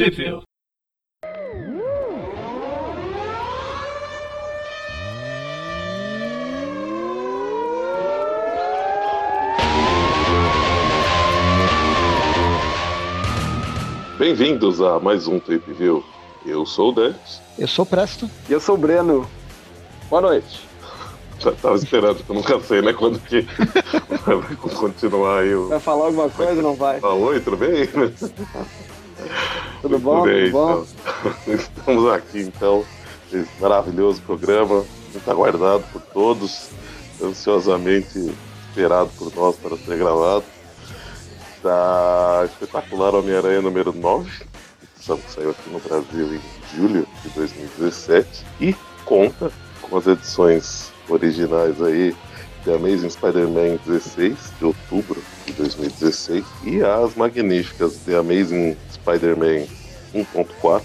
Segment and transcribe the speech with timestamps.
[0.00, 0.40] Trivia.
[14.18, 16.04] Bem-vindos a mais um Tape View.
[16.44, 17.40] Eu sou o Dante.
[17.58, 18.30] Eu sou o Presto.
[18.48, 19.26] E eu sou o Breno.
[20.08, 20.66] Boa noite.
[21.38, 22.92] Já tava esperando, que eu nunca sei, né?
[22.92, 23.42] Quando que
[24.26, 25.54] vai continuar aí.
[25.54, 27.00] o- Vai falar alguma coisa ou não vai?
[27.02, 27.88] Ah, oi, tudo bem?
[29.80, 30.22] Tudo bom?
[30.22, 30.84] bem, Tudo bom?
[31.42, 31.54] então.
[31.54, 32.84] Estamos aqui, então,
[33.32, 36.68] esse maravilhoso programa, muito aguardado por todos,
[37.22, 38.32] ansiosamente
[38.68, 40.44] esperado por nós para ser gravado,
[41.62, 44.30] da espetacular Homem-Aranha número 9,
[44.96, 46.40] edição que saiu aqui no Brasil em
[46.76, 49.50] julho de 2017, e conta
[49.82, 52.14] com as edições originais aí
[52.64, 59.66] The Amazing Spider-Man 16, de outubro de 2016, e as magníficas The Amazing Spider-Man
[60.14, 60.82] 1.4,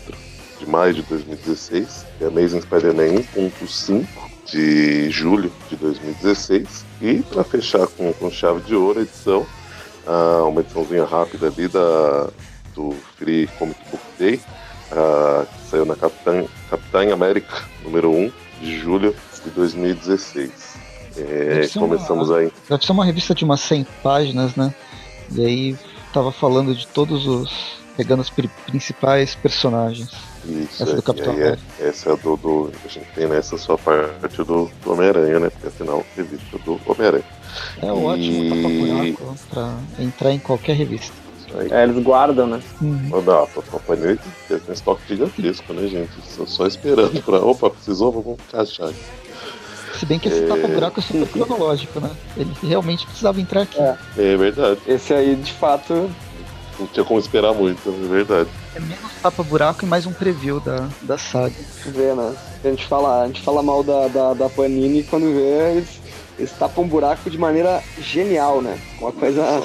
[0.60, 4.06] de maio de 2016, The Amazing Spider-Man 1.5,
[4.46, 9.46] de julho de 2016, e para fechar com, com chave de ouro a edição,
[10.08, 12.30] ah, uma ediçãozinha rápida ali da,
[12.74, 14.40] do Free Comic Book Day,
[14.92, 20.76] ah, que saiu na Capitã, Capitã América número 1, de julho de 2016.
[21.18, 22.52] É, ser uma- começamos aí.
[22.70, 24.74] Deve ser uma revista de umas 100 páginas, né?
[25.34, 25.78] E aí
[26.14, 27.85] tava falando de todos os.
[27.96, 30.10] Pegando os pri- principais personagens.
[30.46, 32.72] Isso, Essa do é, Capitão e aí é, essa é do, do.
[32.84, 35.50] A gente tem nessa sua parte do, do Homem-Aranha, né?
[35.50, 37.24] Porque afinal, revista do Homem-Aranha.
[37.82, 41.14] É ótimo E- tapa-buraco pra entrar em qualquer revista.
[41.58, 41.72] Aí.
[41.72, 42.62] É, eles guardam, né?
[42.82, 43.24] Uhum.
[43.24, 46.12] Dá, Papai Noel tem um estoque gigantesco, né, gente?
[46.28, 47.40] Só, só esperando pra.
[47.40, 48.92] Opa, precisou, vamos encaixar.
[49.98, 50.48] Se bem que esse É.
[50.48, 52.12] tapa-buraco é super cronológico, né?
[52.36, 53.80] Ele realmente precisava entrar aqui.
[53.80, 53.96] É.
[54.18, 56.12] É verdade, Esse aí, de fato,
[56.80, 58.50] não tinha como esperar muito, é verdade.
[58.76, 61.54] É menos tapa-buraco e mais um preview da, da saga.
[61.86, 62.34] vê, né?
[62.64, 65.90] A gente fala, a gente fala mal da, da, da Panini e quando vê, eles,
[66.38, 68.80] eles tapam um buraco de maneira genial, né?
[69.00, 69.64] Uma coisa.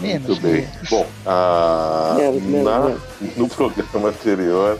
[0.00, 0.26] Menos.
[0.28, 0.52] Muito bem.
[0.62, 0.88] menos.
[0.90, 3.36] Bom, a, Menos, menos, na- menos.
[3.36, 4.78] no programa anterior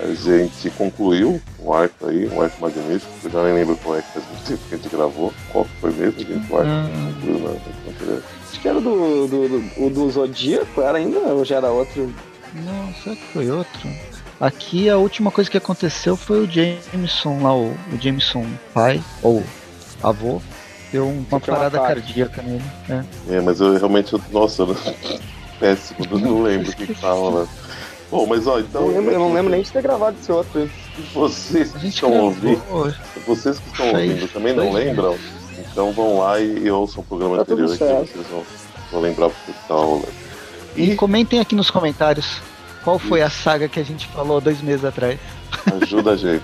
[0.00, 3.10] a gente concluiu um arco aí, um arco magnífico.
[3.24, 5.34] Eu já nem lembro qual é que faz muito tempo que a gente gravou.
[5.50, 6.52] Qual foi mesmo, gente?
[6.52, 8.22] O arco que concluiu na anterior.
[8.58, 11.18] Acho que era do, do, do, o do Zodíaco, era ainda?
[11.20, 12.12] Ou já era outro?
[12.54, 13.88] Não, será que foi outro?
[14.40, 19.44] Aqui a última coisa que aconteceu foi o Jameson lá, o, o Jameson pai, ou
[20.02, 20.42] avô,
[20.90, 22.02] deu uma um parada ataque.
[22.02, 22.64] cardíaca nele.
[22.88, 23.04] né?
[23.30, 24.76] É, mas eu realmente, nossa, eu-
[25.60, 27.46] péssimo, eu não lembro o que que tava lá.
[28.10, 28.82] Bom, mas ó, então.
[28.82, 30.68] eu, não lembro, eu não lembro nem de ter gravado esse outro.
[31.14, 32.60] Vocês que estão ouvindo,
[33.24, 35.16] vocês que estão ouvindo também não lembram?
[35.78, 38.42] Então vão lá e, e ouçam o programa Tá anterior que vocês vão,
[38.90, 40.08] vão lembrar o que tá rolando.
[40.74, 42.40] E E comentem aqui nos comentários
[42.82, 45.20] qual foi a saga que a gente falou dois meses atrás.
[45.80, 46.42] ajuda a gente.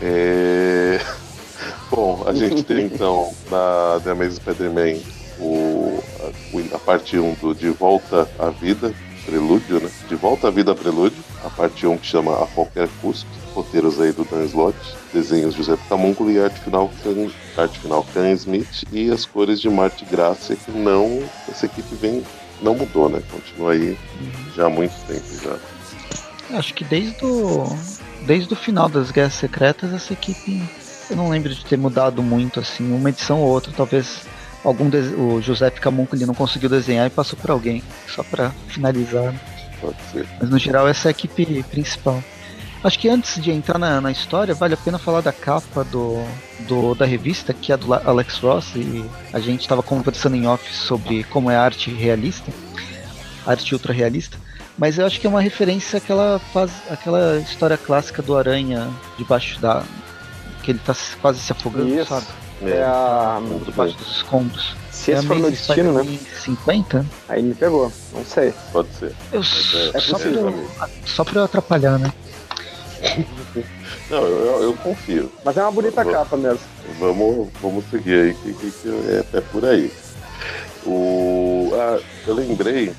[0.00, 0.98] É...
[1.92, 4.96] Bom, a gente tem então na The Amazing Spider-Man
[5.40, 8.94] o, a, o- a parte 1 do De Volta à Vida,
[9.26, 9.90] Prelúdio, né?
[10.08, 14.12] De Volta à Vida Prelúdio, a parte 1 que chama A Qualquer Custo, roteiros aí
[14.12, 14.76] do Dan Slott,
[15.12, 17.30] desenhos José Camúnculo e arte final, Can,
[17.60, 22.22] arte final Can Smith e as cores de Marte Graça, que não, essa equipe vem,
[22.62, 23.20] não mudou, né?
[23.30, 23.98] Continua aí
[24.54, 26.56] já há muito tempo já.
[26.56, 27.64] Acho que desde o,
[28.26, 30.62] desde o final das Guerras Secretas essa equipe
[31.10, 34.22] eu não lembro de ter mudado muito assim, uma edição ou outra, talvez
[34.64, 39.34] algum o José Camunco ele não conseguiu desenhar e passou por alguém, só pra finalizar.
[39.80, 40.26] Pode ser.
[40.40, 42.22] Mas no geral essa é a equipe principal.
[42.82, 46.22] Acho que antes de entrar na, na história, vale a pena falar da capa do,
[46.60, 50.72] do- da revista, que é do Alex Ross, e a gente estava conversando em off
[50.74, 52.52] sobre como é a arte realista,
[53.44, 54.38] arte ultra realista.
[54.78, 59.58] Mas eu acho que é uma referência àquela, faz, àquela história clássica do Aranha debaixo
[59.60, 59.82] da.
[60.62, 62.06] que ele tá se- quase se afogando, Isso.
[62.08, 62.26] sabe?
[62.62, 63.40] É a.
[63.42, 64.76] muito Debaixo dos escombros.
[64.92, 66.02] Se é esse for meu destino, né?
[66.04, 67.06] Spider-Man 50?
[67.28, 67.90] Aí me pegou.
[68.14, 68.54] Não sei.
[68.72, 69.12] Pode ser.
[69.32, 70.48] Eu, É, só, é pra possível.
[70.48, 72.12] eu, só pra eu atrapalhar, né?
[74.10, 75.30] Não, eu, eu- eu confio.
[75.44, 76.60] Mas é uma bonita Vou- capa mesmo.
[76.98, 79.90] Vamos, vamos seguir aí, que, que- que é até por aí.
[80.86, 82.92] O, ah, eu lembrei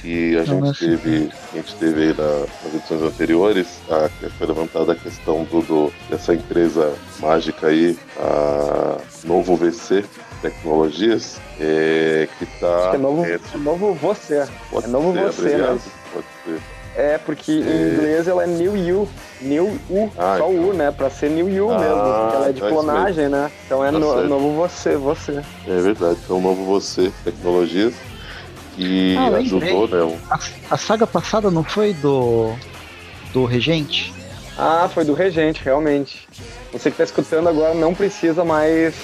[0.00, 4.28] que a Não, gente teve, a gente teve aí na- nas edições anteriores, a, que
[4.30, 10.04] foi levantada a questão do, do- dessa empresa mágica aí, a Novo VC
[10.42, 12.76] Tecnologias, é, que está.
[12.78, 14.34] Acho que é novo, é novo você.
[14.36, 15.80] é novo você mesmo.
[16.12, 16.60] Pode ser.
[16.96, 17.54] É, porque É.
[17.54, 19.06] em inglês ela é New You.
[19.42, 20.68] New U, Ah, só então.
[20.70, 20.90] U, né?
[20.90, 21.94] Pra ser New You Ah, mesmo.
[22.02, 23.50] Porque ela é de é clonagem, né?
[23.66, 25.42] Então é Tá no- novo você, você.
[25.68, 27.92] É verdade, então Novo Você Tecnologias,
[28.78, 30.18] E ah, ajudou, né?
[30.30, 30.38] A,
[30.70, 32.52] a, saga passada não foi do.
[33.32, 34.12] do Regente?
[34.58, 36.26] Ah, foi do Regente, realmente.
[36.72, 38.94] Você que tá escutando agora não precisa mais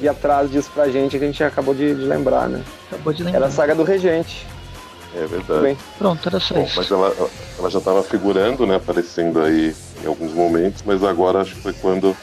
[0.00, 2.62] ir atrás disso pra gente, que a gente acabou de, de lembrar, né?
[2.90, 3.38] Acabou de lembrar.
[3.38, 4.46] Era a saga do Regente.
[5.14, 5.76] É verdade.
[5.98, 6.74] Pronto, era só Bom, isso.
[6.76, 7.14] Mas ela,
[7.58, 8.76] ela já estava figurando, né?
[8.76, 12.16] Aparecendo aí em alguns momentos, mas agora acho que foi quando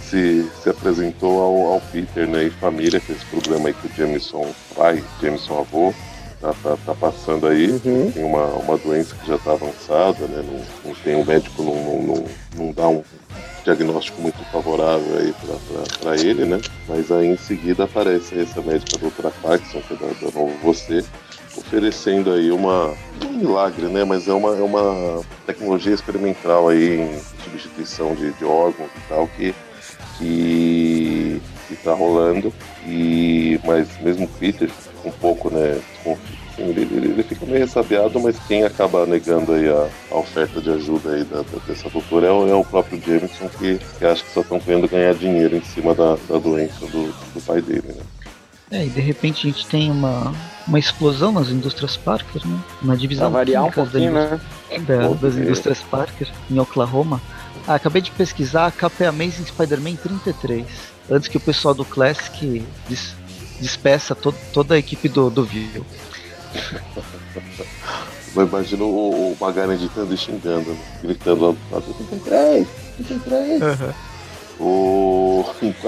[0.00, 3.86] se, se apresentou ao, ao Peter né, e família, que é esse problema aí que
[3.86, 5.94] o Jameson pai, Jameson avô,
[6.40, 7.70] tá, tá, tá passando aí.
[7.70, 8.10] Uhum.
[8.12, 10.44] Tem uma, uma doença que já está avançada, né?
[10.44, 12.24] Não, não tem, o médico não, não, não,
[12.56, 13.02] não dá um
[13.64, 15.34] diagnóstico muito favorável aí
[16.00, 16.60] para ele, né?
[16.88, 21.04] Mas aí em seguida aparece essa médica doutora Paxson, que é da, da Novo Você,
[21.56, 22.94] oferecendo aí uma
[23.24, 24.04] um milagre, né?
[24.04, 29.28] Mas é uma, é uma tecnologia experimental aí em substituição de, de órgãos e tal
[29.28, 29.54] que
[30.18, 32.52] que está rolando
[32.86, 34.70] e mas mesmo o Peter
[35.04, 35.80] um pouco, né?
[36.00, 36.16] Assim,
[36.58, 40.70] ele, ele, ele, fica meio ressabiado, mas quem acaba negando aí a, a oferta de
[40.70, 44.32] ajuda aí da, da, dessa doutora é é o próprio Jameson, que, que acha que
[44.32, 48.02] só estão querendo ganhar dinheiro em cima da, da doença do, do pai dele, né?
[48.70, 50.34] É, e de repente a gente tem uma,
[50.66, 52.58] uma explosão nas indústrias Parker, né?
[52.82, 54.40] Uma divisão pra variar um pouquinho, da, né?
[54.80, 57.20] Da, das indústrias Parker em Oklahoma.
[57.66, 60.66] Ah, acabei de pesquisar, a capa é Amazing Spider-Man 33.
[61.10, 63.14] Antes que o pessoal do Classic des,
[63.60, 65.86] despeça to, toda a equipe do, do View.
[68.34, 70.78] Eu imagino o, o Magari editando e xingando, né?
[71.02, 73.62] gritando lá do lado, 33, 33.
[73.62, 73.94] Uhum.
[74.58, 75.15] O...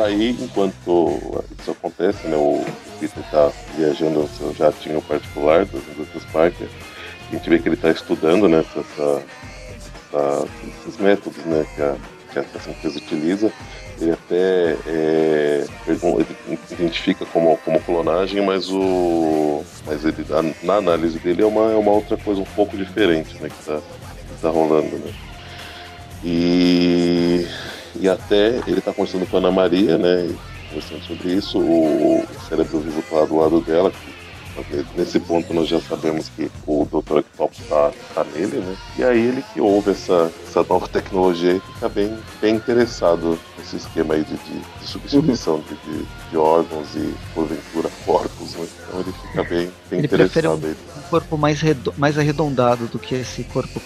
[0.05, 2.64] Aí, enquanto isso acontece, né, o
[3.00, 6.69] Peter está viajando no seu jatinho particular das indústrias Parker,
[7.28, 9.22] a gente vê que ele está estudando né, essa,
[10.10, 11.96] essa, esses métodos né, que, a,
[12.43, 13.52] que empresa utiliza.
[14.00, 16.28] Ele até é, ele
[16.70, 20.25] identifica como, como clonagem, mas, o, mas ele,
[20.62, 23.81] na análise dele é uma, é uma outra coisa um pouco diferente né, que está
[24.40, 24.96] tá rolando.
[24.99, 25.12] Né.
[26.25, 27.46] E
[28.00, 30.35] e até ele está conversando com a Ana Maria, né?
[30.69, 33.93] Conversando sobre isso, o, cérebro vivo está do lado dela.
[34.97, 37.19] Nesse ponto nós já sabemos que o Dr.
[37.19, 38.77] Octopus está tá nele, né?
[38.99, 43.77] E aí ele que ouve essa, essa nova tecnologia e fica bem, bem interessado nesse
[43.77, 45.62] esquema aí de, de, de substituição uhum.
[45.87, 48.67] de, de, órgãos e, porventura, corpos, né?
[48.89, 50.33] Então ele fica bem, bem ele interessado.
[50.33, 51.61] Prefere um, um corpo mais,
[51.97, 53.81] mais arredondado do que esse corpo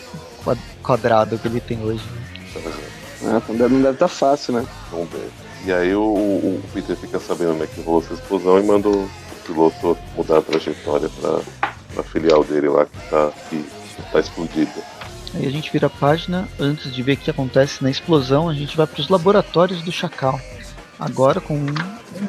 [0.82, 2.03] quadrado que ele tem hoje.
[2.03, 2.73] Né?
[3.24, 4.66] Ah, não deve estar tá fácil, né?
[4.90, 5.30] Vamos ver.
[5.64, 9.08] E aí o, o, Peter fica sabendo né, que rolou essa explosão e manda o
[9.46, 11.40] piloto mudar a trajetória para
[12.00, 13.64] a filial dele lá que está que
[14.10, 14.72] tá explodida.
[15.34, 18.54] Aí a gente vira a página, antes de ver o que acontece na explosão, a
[18.54, 20.38] gente vai para os laboratórios do Chacal.
[20.98, 21.75] Agora com um,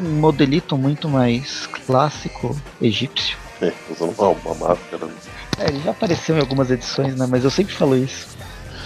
[0.01, 3.37] um modelito muito mais clássico egípcio.
[3.61, 5.07] É, usando uma, uma máscara.
[5.59, 7.27] É, ele já apareceu em algumas edições, né?
[7.29, 8.27] Mas eu sempre falo isso.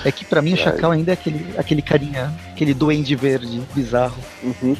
[0.05, 4.17] É que para mim o Chacal ainda é aquele, aquele carinha, aquele duende verde bizarro.
[4.43, 4.75] Uhum.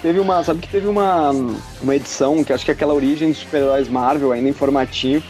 [0.00, 1.30] Teve uma, sabe que teve uma,
[1.80, 5.24] uma edição, que acho que é aquela origem dos super-heróis Marvel, ainda informativo,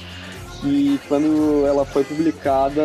[0.60, 2.82] que quando ela foi publicada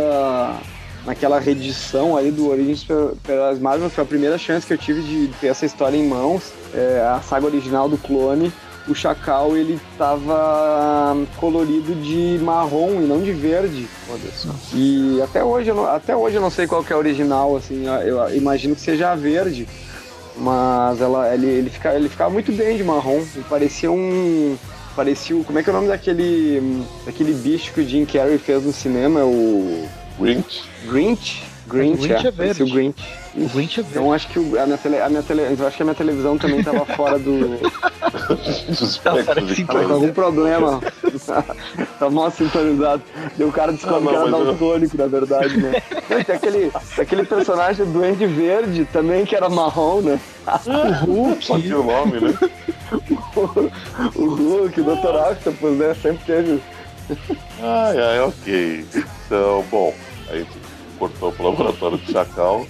[1.05, 5.01] naquela reedição aí do Origem dos Super-Heróis Marvel, foi a primeira chance que eu tive
[5.01, 8.51] de ter essa história em mãos, é, a saga original do clone,
[8.87, 13.87] o Chacal ele tava colorido de marrom e não de verde.
[14.73, 17.55] E até hoje, eu não, até hoje eu não sei qual que é a original,
[17.55, 19.67] assim, eu imagino que seja a verde.
[20.39, 23.25] Mas ela, ele, ele, fica, ele ficava muito bem de marrom.
[23.35, 24.55] Ele parecia um.
[24.95, 25.43] Parecia o.
[25.43, 26.85] Como é que é o nome daquele.
[27.05, 29.21] daquele bicho que o Jim Carrey fez no cinema?
[29.23, 29.87] O.
[30.19, 30.63] Grinch.
[30.87, 31.43] Grinch?
[31.67, 32.63] Grinch, é, é verde.
[32.63, 33.03] O Grinch.
[33.35, 33.99] O Grinch é verde.
[33.99, 35.95] Então acho que o, a, minha tele, a minha tele, eu acho que a minha
[35.95, 37.59] televisão também estava fora do.
[39.03, 39.23] tava
[39.87, 40.81] com algum problema.
[41.99, 43.03] tava mal sintonizado.
[43.37, 44.99] Deu o cara descobre que era daltônico, eu...
[44.99, 45.81] na verdade, né?
[46.25, 50.19] tem aquele, aquele personagem do Duende Verde também que era marrom, né?
[50.65, 51.45] o Hulk.
[51.45, 52.37] Só que o nome, né?
[53.35, 53.71] o,
[54.21, 55.31] o Hulk, o Dr.
[55.31, 55.95] Octopus, né?
[56.01, 56.61] Sempre teve.
[57.61, 58.85] Ai, ai, ok.
[59.25, 59.93] Então, bom,
[60.29, 60.66] a gente
[60.97, 62.65] cortou pro laboratório do Chacal,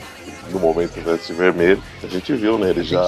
[0.51, 1.81] no momento veste vermelho.
[2.03, 2.69] A gente viu, né?
[2.69, 3.01] Ele já.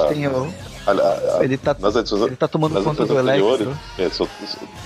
[0.85, 3.77] A, a, a, ele, tá, nas edições, ele tá tomando conta do Electro.
[3.97, 4.27] É, só,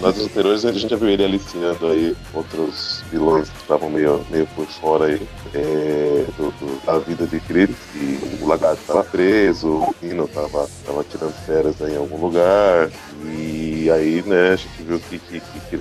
[0.02, 4.46] nas anteriores a gente já viu ele aliciando aí outros vilões que estavam meio, meio
[4.48, 5.22] por fora aí
[5.54, 7.76] é, do, do, da vida de Krillin.
[7.96, 12.90] E o Lagarto estava preso, o Rino tava, tava tirando férias aí em algum lugar.
[13.24, 15.80] E aí, né, a gente viu que, que, que, que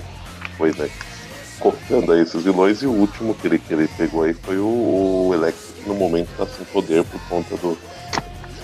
[0.57, 0.89] foi, né?
[1.63, 5.29] Cortando aí esses vilões e o último que ele, que ele pegou aí foi o,
[5.29, 7.79] o Electro, que no momento tá sem poder por conta do,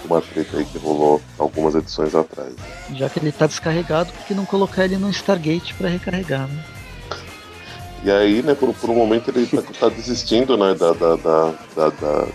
[0.05, 2.53] uma treta aí que rolou algumas edições atrás.
[2.95, 6.65] Já que ele tá descarregado, por que não colocar ele no Stargate para recarregar, né?
[8.05, 11.91] E aí, né, por, por um momento ele tá, tá desistindo, né, da, da, da,
[11.91, 12.29] da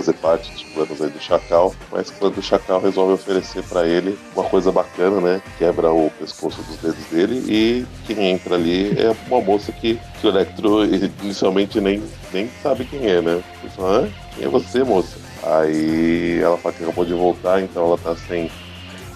[0.00, 4.18] fazer parte dos planos aí do Chacal, mas quando o Chacal resolve oferecer para ele
[4.34, 5.42] uma coisa bacana, né?
[5.58, 10.26] Quebra o pescoço dos dedos dele e quem entra ali é uma moça que, que
[10.26, 10.84] o Electro
[11.22, 12.02] inicialmente nem,
[12.32, 13.42] nem sabe quem é, né?
[13.62, 15.18] Ele fala, quem é você, moça?
[15.42, 18.50] Aí ela fala que acabou de voltar, então ela tá sem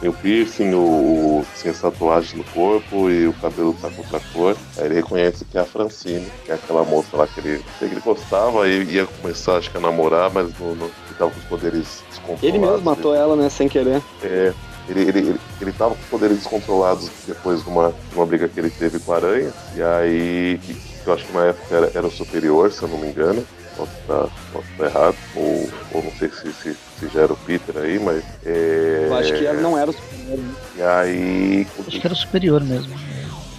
[0.04, 4.20] tem o piercing, o, sem as tatuagens no corpo e o cabelo tá com outra
[4.34, 4.54] cor.
[4.76, 7.86] Aí ele reconhece que é a Francine, que é aquela moça lá que ele, que
[7.86, 11.44] ele gostava e ia começar, acho que a namorar, mas no, ele tava com os
[11.46, 12.42] poderes descontrolados.
[12.42, 14.02] Ele mesmo matou ela, né, sem querer.
[14.22, 14.52] É.
[14.86, 18.60] Ele, ele, ele, ele tava com poderes descontrolados depois de uma, de uma briga que
[18.60, 19.50] ele teve com a Aranha.
[19.74, 22.88] E aí, que, que eu acho que na época era, era o superior, se eu
[22.88, 23.42] não me engano
[23.76, 27.36] posso estar, posso estar errado, ou, ou não sei se, se, se, já era o
[27.36, 28.24] Peter aí, mas.
[28.44, 29.06] É...
[29.08, 30.38] Eu acho que não era o superior.
[30.38, 30.54] Né?
[30.76, 31.66] E aí.
[31.86, 32.94] Acho que era o superior mesmo.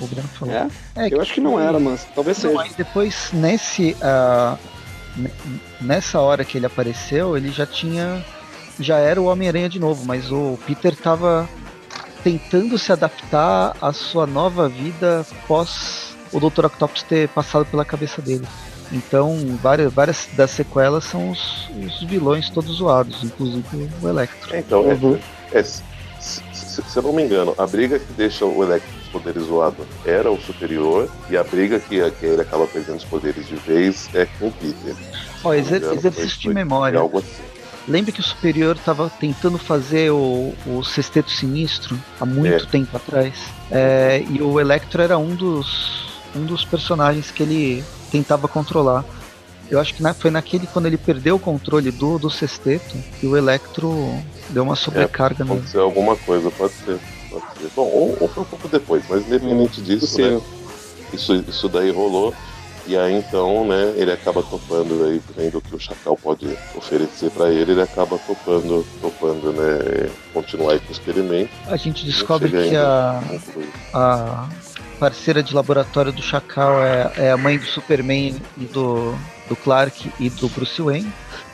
[0.02, 0.54] O Grano falou.
[0.54, 0.68] É?
[0.96, 2.74] é eu acho que não era, mas talvez não, seja.
[2.78, 3.96] depois, nesse.
[4.02, 4.58] Uh,
[5.80, 8.24] nessa hora que ele apareceu, ele já tinha.
[8.78, 11.48] Já era o Homem-Aranha de novo, mas o Peter tava
[12.24, 16.66] tentando se adaptar à sua nova vida pós o Dr.
[16.66, 18.46] Octopus ter passado pela cabeça dele.
[18.92, 24.56] Então, várias, várias das sequelas são os, os vilões todos zoados, inclusive o Electro.
[24.56, 25.20] Então, uhum.
[25.52, 25.82] é, é, se,
[26.20, 29.86] se, se, eu não me engano, a briga que deixa o Electro os poderes zoado
[30.06, 34.10] era o superior, e a briga que, que ele acaba perdendo os poderes de vez
[34.14, 34.96] é com o Peter.
[35.44, 37.00] Ó, exercício de memória.
[37.00, 37.56] Algo assim.
[37.88, 42.68] Lembra que o Superior estava tentando fazer o, o Sexteto Sinistro há muito é.
[42.68, 43.34] tempo atrás?
[43.70, 47.84] É, e o Electro era um dos, um dos personagens que ele
[48.16, 49.04] tentava controlar.
[49.70, 53.26] Eu acho que na, foi naquele quando ele perdeu o controle do, do sexteto que
[53.26, 53.92] o Electro
[54.50, 57.00] deu uma sobrecarga é, pode ser alguma coisa, pode ser.
[57.30, 57.70] Pode ser.
[57.76, 60.40] Bom, ou, ou foi um pouco depois, mas independente disso, né,
[61.12, 62.34] isso, isso daí rolou.
[62.88, 67.32] E aí então, né, ele acaba topando aí, vendo o que o Chacal pode oferecer
[67.32, 71.50] para ele, ele acaba topando, topando, né, continuar aí com o experimento.
[71.66, 73.24] A gente descobre que a,
[73.92, 74.48] a,
[74.96, 79.16] parceira de laboratório do Chacal é, é a mãe do Superman e do,
[79.48, 81.12] do Clark e do Bruce Wayne.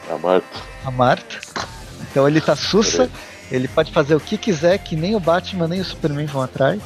[0.09, 0.59] A Marta.
[0.85, 1.39] A Marta.
[2.01, 3.09] Então ele tá sussa,
[3.51, 6.81] ele pode fazer o que quiser, que nem o Batman nem o Superman vão atrás.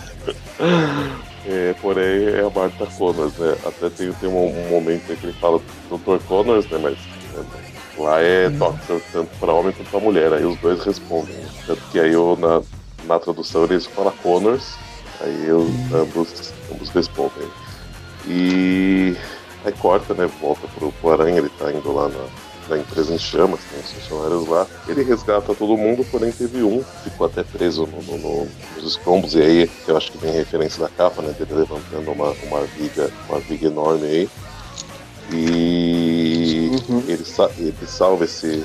[1.48, 3.56] É, porém é a Marta Connors, né?
[3.64, 6.18] Até tem, tem um, um momento em que ele fala Dr.
[6.28, 6.80] Connors, né?
[6.82, 7.46] Mas né,
[8.00, 8.58] lá é hum.
[8.58, 10.34] Doctor, tanto para homem quanto para mulher.
[10.34, 11.36] Aí os dois respondem.
[11.68, 12.64] Tanto que aí eu, na,
[13.06, 14.76] na tradução eles falam Connors
[15.22, 17.48] Aí eu, ambos, ambos respondem.
[18.28, 19.16] E
[19.64, 20.30] aí corta, né?
[20.42, 22.26] Volta pro, pro Aranha, ele tá indo lá na,
[22.70, 24.68] na empresa em chamas, tem os funcionários lá.
[24.88, 29.36] Ele resgata todo mundo, porém teve um ficou até preso no, no, no, nos escombros.
[29.36, 31.34] E aí eu acho que tem referência da capa, né?
[31.38, 34.30] Dele levantando uma, uma viga, uma viga enorme aí.
[35.32, 37.04] E uhum.
[37.08, 37.24] ele,
[37.58, 38.64] ele salva esse,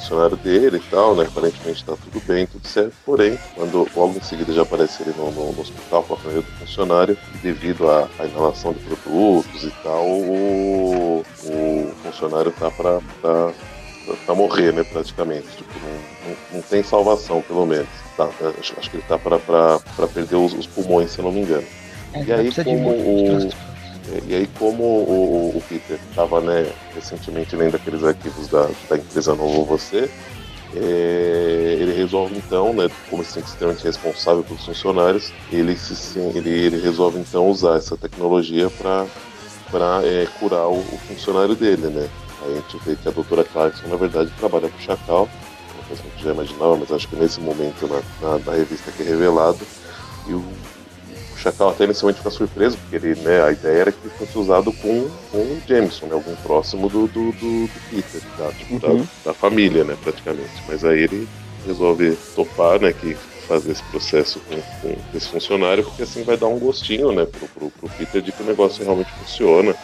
[0.00, 1.24] funcionário dele e tal, né?
[1.24, 2.92] Aparentemente tá tudo bem, tudo certo.
[3.04, 6.42] Porém, quando logo em seguida já aparece ele no, no, no hospital com a família
[6.42, 13.00] do funcionário, devido à, à, inalação de produtos e tal, o, o funcionário tá pra,
[13.20, 13.52] pra,
[14.26, 14.82] pra, morrer, né?
[14.82, 15.46] Praticamente.
[15.56, 17.88] Tipo, não, não, não tem salvação, pelo menos.
[18.16, 18.28] Tá,
[18.58, 21.66] acho, acho que ele tá pra perder os, os pulmões, se eu não me engano.
[22.12, 23.69] É, e aí, como o.
[24.26, 29.34] E aí, como o, o Peter estava né, recentemente lendo aqueles arquivos da, da empresa
[29.34, 30.10] Novo Você,
[30.74, 36.80] é, ele resolve então, né, como se extremamente responsável pelos funcionários, ele, se, ele, ele
[36.80, 39.06] resolve então usar essa tecnologia para
[40.04, 42.08] é, curar o, o, funcionário dele, né?
[42.42, 45.28] Aí a gente vê que a doutora Clarkson, na verdade, trabalha com o Chacal,
[45.74, 48.92] uma coisa a gente já imaginava, mas acho que nesse momento na, na, na revista
[48.92, 49.60] que é revelado,
[50.28, 50.44] e o
[51.40, 55.08] Chacal até inicialmente fica surpreso, porque ele, né, a ideia era que fosse usado com,
[55.30, 58.52] com o Jameson, né, algum próximo do, do, do, do Peter, tá?
[58.52, 58.98] tipo, uhum.
[58.98, 60.62] da, da, família, né, praticamente.
[60.68, 61.26] Mas aí ele
[61.66, 63.14] resolve topar, né, que
[63.48, 67.48] fazer esse processo com, com esse funcionário, porque assim vai dar um gostinho, né, pro,
[67.48, 69.74] pro, pro Peter de que o negócio realmente funciona.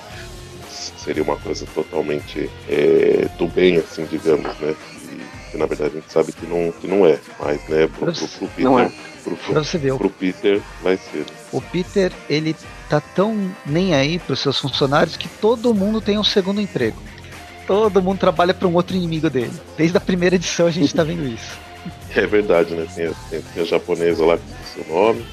[0.70, 4.74] Seria uma coisa totalmente é, do bem, assim, digamos, né?
[5.04, 8.12] E que na verdade a gente sabe que não, que não é, mas, né, pro,
[8.12, 8.64] pro, pro Peter.
[8.64, 8.92] Não é
[9.26, 11.24] pro, pro, pro Peter vai ser.
[11.52, 12.56] O Peter, ele
[12.88, 17.00] tá tão nem aí pros seus funcionários que todo mundo tem um segundo emprego.
[17.66, 19.52] Todo mundo trabalha para um outro inimigo dele.
[19.76, 21.58] Desde a primeira edição a gente tá vendo isso.
[22.14, 22.86] É verdade, né?
[22.94, 25.24] Tem a, tem a japonesa lá com seu nome,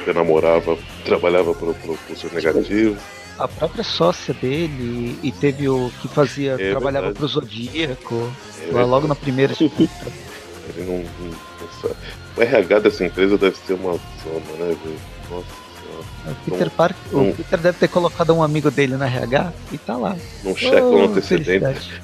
[0.00, 2.96] até namorava, trabalhava pro, pro, pro seu negativo.
[3.38, 7.18] A própria sócia dele e teve o que fazia, é trabalhava verdade.
[7.18, 8.32] pro Zodíaco,
[8.68, 9.54] é lá logo na primeira.
[9.60, 9.80] Ele
[10.78, 11.96] não, não, não,
[12.36, 15.13] o RH dessa empresa deve ser uma zona, né, velho?
[15.30, 15.64] Nossa
[16.26, 19.78] O Peter, Parker, Não- o Peter deve ter colocado um amigo dele na RH e
[19.78, 20.16] tá lá.
[20.42, 22.00] Não checa o Oh, antecedente.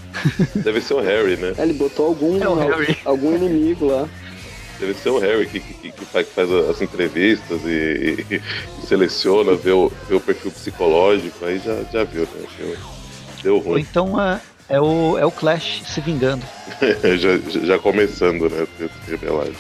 [0.57, 1.55] Deve ser o Harry, né?
[1.57, 2.97] É, ele botou algum, É o Harry.
[3.05, 4.07] algum inimigo lá.
[4.79, 6.27] Deve ser o Harry que, que, que faz,
[6.71, 8.37] as entrevistas e, e-
[8.83, 12.47] e seleciona, vê o, vê o perfil psicológico, aí já, já viu, né?
[12.59, 12.77] Deu,
[13.43, 13.81] deu Ou ruim.
[13.81, 16.45] então é, é o, é o Clash se vingando.
[17.19, 18.67] já, já- começando, né?
[18.81, 19.55] a rebelagem.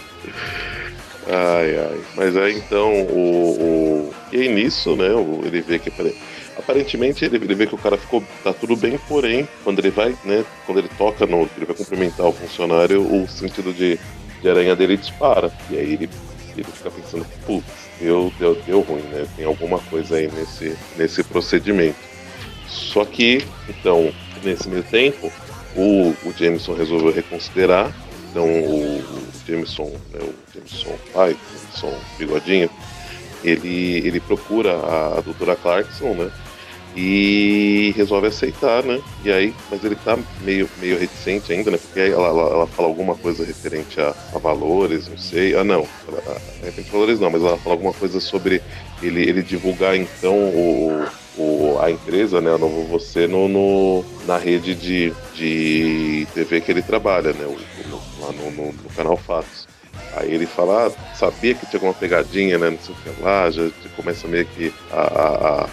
[1.32, 2.00] Ai, ai.
[2.16, 4.10] Mas aí então o.
[4.10, 4.14] o...
[4.32, 5.08] E aí nisso, né?
[5.44, 6.16] Ele vê que apare-
[6.58, 8.22] aparentemente ele, ele vê que o cara ficou.
[8.42, 10.44] tá tudo bem, porém, quando ele vai, né?
[10.66, 11.48] Quando ele toca no.
[11.56, 13.98] ele vai cumprimentar o funcionário, o sentido de,
[14.42, 15.52] de aranha dele dispara.
[15.70, 16.10] E aí ele,
[16.56, 17.64] ele fica pensando, putz,
[18.00, 19.26] deu, deu, deu ruim, né?
[19.36, 22.10] Tem alguma coisa aí nesse, nesse procedimento.
[22.66, 25.32] Só que, então, nesse meio tempo,
[25.76, 27.94] o, o Jameson resolveu reconsiderar.
[28.30, 32.70] Então o Jameson, né, o Jameson pai, Jameson bigodinho,
[33.42, 36.30] ele, ele procura a, a doutora Clarkson, né?
[36.96, 39.00] E resolve aceitar, né?
[39.24, 41.78] E aí, mas ele tá meio, meio reticente ainda, né?
[41.78, 45.54] Porque ela, ela, ela fala alguma coisa referente a, a valores, não sei.
[45.54, 45.86] Ah, não.
[46.08, 48.60] Ela, referente a valores não, mas ela fala alguma coisa sobre
[49.00, 51.06] ele, ele divulgar então o,
[51.38, 52.52] o, a empresa, né?
[52.52, 57.46] A Novo Você no, no- na rede de, de TV que ele trabalha, né?
[57.46, 57.79] O-
[58.20, 59.68] lá no, no- no canal Fatos.
[60.16, 62.70] Aí ele fala, ah, sabia que tinha alguma pegadinha, né?
[62.70, 65.68] Não sei o que lá, já, começa meio que a, a- a-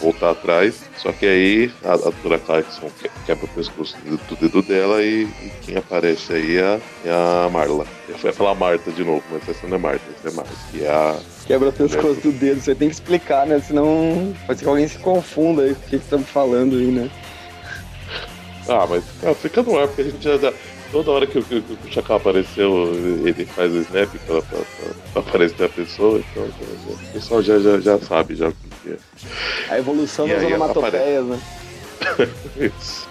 [0.00, 0.82] voltar atrás.
[0.96, 5.02] Só que aí a, a doutora Clarkson que- quebra o pescoço do, do dedo dela
[5.02, 7.10] e, e quem aparece aí é a, é
[7.46, 7.86] a Marla.
[8.08, 10.52] Eu ia falar Marta de novo, mas essa não é Marta, essa é Marta.
[10.70, 11.18] Que é a.
[11.46, 13.60] Quebra o pescoço do dedo, você tem que explicar, né?
[13.60, 17.10] Senão pode ser que alguém se confunda aí com o que estamos falando aí, né?
[18.68, 20.38] Ah, mas ah, fica no ar, porque a gente já.
[20.38, 20.52] já-
[20.92, 22.92] toda hora que, o- que, o- que o Chacal apareceu,
[23.24, 27.58] ele faz o snap pra, pra, pra- pra aparecer a pessoa, então o pessoal já,
[27.58, 28.96] já, já sabe já o que é.
[29.74, 31.40] A evolução E das onomatopeias, né?
[32.60, 33.08] Isso.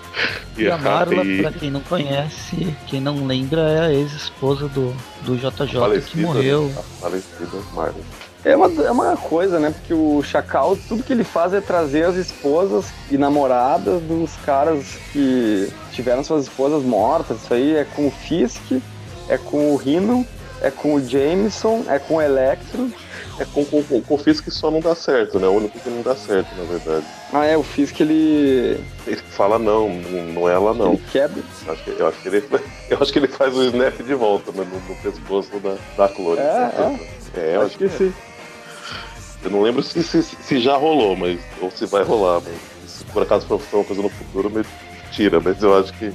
[0.58, 4.94] E a Marla, e- pra quem não conhece, quem não lembra, é a ex-esposa do,
[5.24, 6.66] do JJ que falecida, morreu.
[6.66, 6.76] né?
[6.78, 7.96] A falecida Marla.
[8.44, 9.70] É uma, é uma coisa, né?
[9.70, 14.96] Porque o Chacal, tudo que ele faz é trazer as esposas e namoradas dos caras
[15.12, 17.44] que tiveram suas esposas mortas.
[17.44, 18.82] Isso aí é com o Fisk,
[19.30, 20.26] é com o Rhino,
[20.60, 22.92] é com o Jameson, é com o Electro.
[23.40, 25.48] É com, com, com, com o Fisk só não dá certo, né?
[25.48, 27.06] O único que não dá certo, na verdade.
[27.34, 30.94] Ah, é, o Fisk ele, Ele fala não, não, é ela não.
[30.94, 31.42] ele quebra.
[31.66, 32.44] Eu acho, que, eu, acho que ele,
[32.90, 34.68] eu acho que ele faz o snap de volta, né?
[34.70, 36.40] No, no pescoço da, da Clone.
[36.40, 36.98] É,
[37.36, 37.56] é.
[37.56, 38.14] eu acho que sim.
[39.44, 41.40] Eu não lembro se, se, se já rolou, mas.
[41.62, 44.64] Ou se vai rolar, mas se por acaso for uma coisa no futuro, me
[45.12, 46.12] tira, mas eu acho que.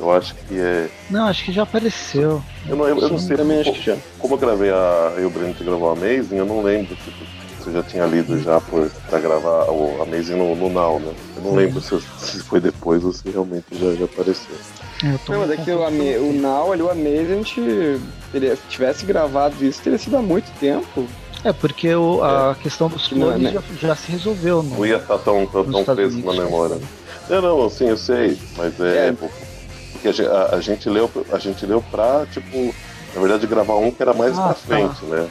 [0.00, 0.88] Eu acho que é.
[1.10, 2.42] Não, acho que já apareceu.
[2.68, 3.96] Eu não, eu, eu não sei Também como, acho que já.
[4.18, 5.14] como eu gravei a.
[5.16, 7.24] Eu e o Breno que gravou a Amazing, eu não lembro tipo,
[7.62, 11.12] se eu já tinha lido já por, pra gravar o Amazing no, no Now, né?
[11.36, 14.54] Eu não lembro se, se foi depois ou se realmente já, já apareceu.
[15.04, 18.00] É, eu tô Não, mas é que o, o Now ali, o Amazing,
[18.32, 21.06] teria, se tivesse gravado isso, teria sido há muito tempo.
[21.44, 23.52] É, porque o- a questão dos Não, clones né?
[23.80, 24.62] já, já se resolveu.
[24.62, 26.78] No, Não ia estar tão, tão, nos tão Estados preso na memória.
[27.28, 29.08] Não, não, sim, eu sei, mas é.
[29.08, 29.12] É.
[29.92, 32.74] Porque a, a- a gente leu, a gente leu pra, tipo,
[33.14, 34.54] na verdade, gravar um que era mais Ah, pra tá.
[34.54, 35.28] frente, né?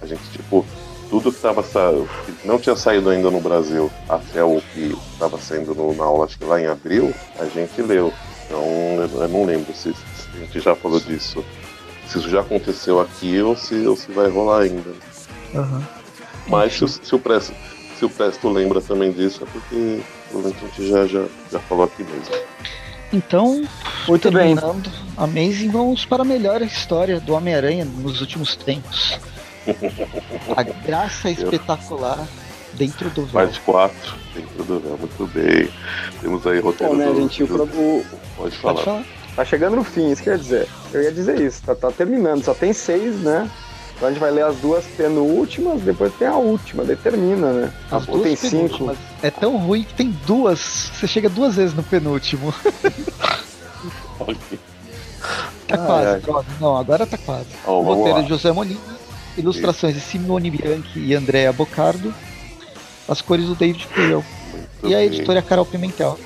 [0.00, 0.64] A gente, tipo,
[1.08, 5.74] tudo que tava que não tinha saído ainda no Brasil, até o que tava saindo
[5.74, 8.12] no- na aula, acho que lá em abril, a gente leu.
[8.46, 9.96] Então, eu, eu não lembro se, se
[10.34, 11.44] a gente já falou disso.
[12.08, 14.90] Se isso já aconteceu aqui ou se, ou se vai rolar ainda.
[15.54, 15.82] Aham.
[16.48, 17.54] Mas se, o- se o Presto,
[17.98, 21.84] se o Presto lembra também disso, é porque provavelmente a gente já, já, já falou
[21.84, 22.34] aqui mesmo.
[23.12, 23.62] Então,
[24.08, 24.54] Muito bem.
[24.56, 29.18] terminando Amazing, vamos para a melhor história do Homem-Aranha nos últimos tempos.
[30.56, 32.26] A graça espetacular
[32.72, 33.32] dentro do véu.
[33.44, 35.68] Parte 4, dentro do véu, muito bem.
[36.22, 37.42] Temos aí roteiro Bom, né, do, gente?
[37.42, 38.74] O, do- pro- o- Pode falar.
[38.74, 39.04] Pode falar.
[39.36, 40.66] tá chegando no fim, isso quer dizer.
[40.92, 42.42] Eu ia dizer isso, tá, tá terminando.
[42.42, 43.48] Só tem seis, né?
[44.02, 47.72] Então a gente vai ler as duas penúltimas, depois tem a última, daí termina, né?
[47.88, 48.50] As Ou tem duas cinco.
[48.64, 48.96] penúltimas.
[49.22, 50.58] É tão ruim que tem duas.
[50.92, 52.52] Você chega duas vezes no penúltimo.
[54.20, 54.36] Ok.
[55.66, 56.46] Tá Ai, quase, pronto.
[56.60, 57.46] Não, agora tá quase.
[57.66, 58.78] Ó, o vamos roteiro de José Molina,
[59.36, 62.14] ilustrações de Simone Bianchi e Andrea Bocardo,
[63.08, 63.88] as cores do David.
[63.96, 64.24] Muito
[64.84, 65.06] E a bem.
[65.06, 66.18] editora é Carol Pimentel.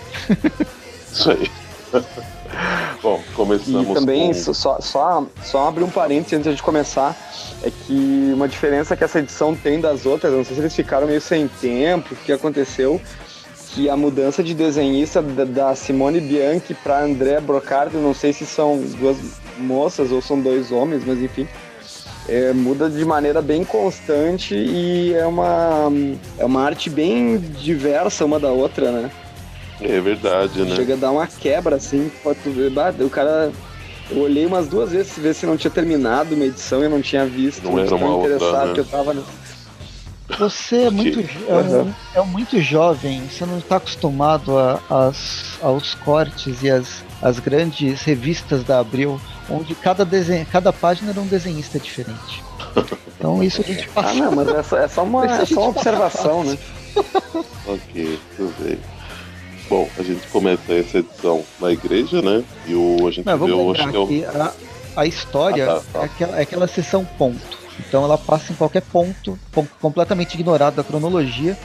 [1.11, 1.51] Isso aí.
[3.07, 4.53] Bom, começamos E também, com...
[4.53, 7.17] só, só, só, abrir um parênteses antes de começar,
[7.63, 11.07] é que uma diferença que essa edição tem das outras, não sei se eles ficaram
[11.07, 13.01] meio sem tempo, o que aconteceu,
[13.69, 18.45] que a mudança de desenhista da, da Simone Bianchi para André Brocardo, não sei se
[18.45, 19.17] são duas
[19.57, 21.47] moças ou são dois homens, mas enfim,
[22.29, 25.93] é, muda de maneira bem constante e é uma,
[26.37, 29.13] é uma arte bem diversa uma da outra, né?
[29.81, 30.75] É verdade, né?
[30.75, 33.53] Chega a dar uma quebra, assim, pode ver, o cara...
[34.09, 37.27] Eu olhei umas duas vezes ver se não tinha terminado uma edição e não tinha
[37.27, 37.65] visto.
[37.65, 38.75] Não era uma interessado outra, né?
[38.75, 39.17] que eu tava...
[40.39, 46.63] Você é muito, é, é, muito jovem, você não está acostumado a, as, aos cortes
[46.63, 51.79] e as, as grandes revistas da Abril, onde cada, desenho, cada página era um desenhista
[51.79, 52.43] diferente.
[53.19, 54.11] Então isso a gente passa.
[54.11, 56.59] Ah, não, mas é só, é só uma, é só uma observação, né?
[57.67, 58.79] ok, tudo bem.
[59.69, 62.45] Bom, a gente começa essa edição na igreja, né?
[62.67, 63.73] E o, a gente não, vê o.
[63.73, 64.43] Acho que é o...
[64.43, 64.53] a,
[64.97, 65.99] a história ah, tá, tá.
[66.01, 67.59] É, aquela, é aquela sessão ponto.
[67.81, 71.59] Então ela passa em qualquer ponto, ponto completamente ignorado da cronologia,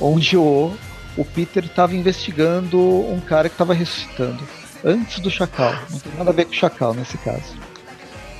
[0.00, 0.72] onde o,
[1.16, 4.42] o Peter estava investigando um cara que estava ressuscitando
[4.84, 5.74] antes do Chacal.
[5.88, 7.56] Não tem nada a ver com o Chacal nesse caso.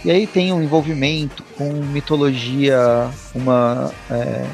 [0.05, 4.47] E aí tem um envolvimento com mitologia, uma é,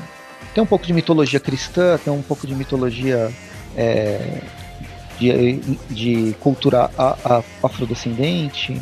[0.54, 3.30] tem um pouco de mitologia cristã, tem um pouco de mitologia
[3.76, 4.40] é,
[5.18, 5.60] de,
[5.90, 6.90] de cultura
[7.62, 8.80] afrodescendente.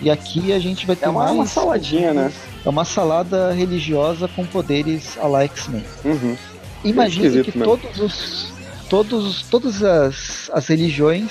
[0.00, 1.32] E aqui a gente vai ter é uma, mais.
[1.32, 2.32] uma saladinha, né?
[2.64, 5.84] É uma salada religiosa com poderes a la X-Men.
[6.04, 6.36] Uhum.
[6.84, 7.76] Imagine que mesmo.
[7.78, 8.52] todos os,
[8.90, 11.30] todos, todas as, as religiões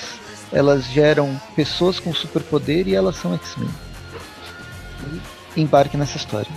[0.52, 3.68] elas geram pessoas com superpoder e elas são X-Men.
[5.56, 6.50] Embarque nessa história.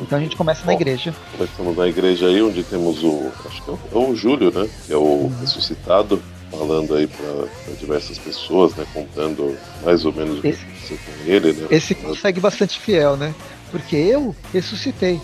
[0.00, 1.14] Então a gente começa Bom, na igreja.
[1.36, 3.30] Começamos na igreja aí, onde temos o.
[3.46, 4.68] Acho que é o, é o Júlio, né?
[4.86, 5.32] Que é o uhum.
[5.40, 8.86] ressuscitado, falando aí para diversas pessoas, né?
[8.92, 11.68] Contando mais ou menos esse, o que aconteceu com ele, né?
[11.70, 13.34] Esse consegue bastante fiel, né?
[13.70, 15.20] Porque eu ressuscitei.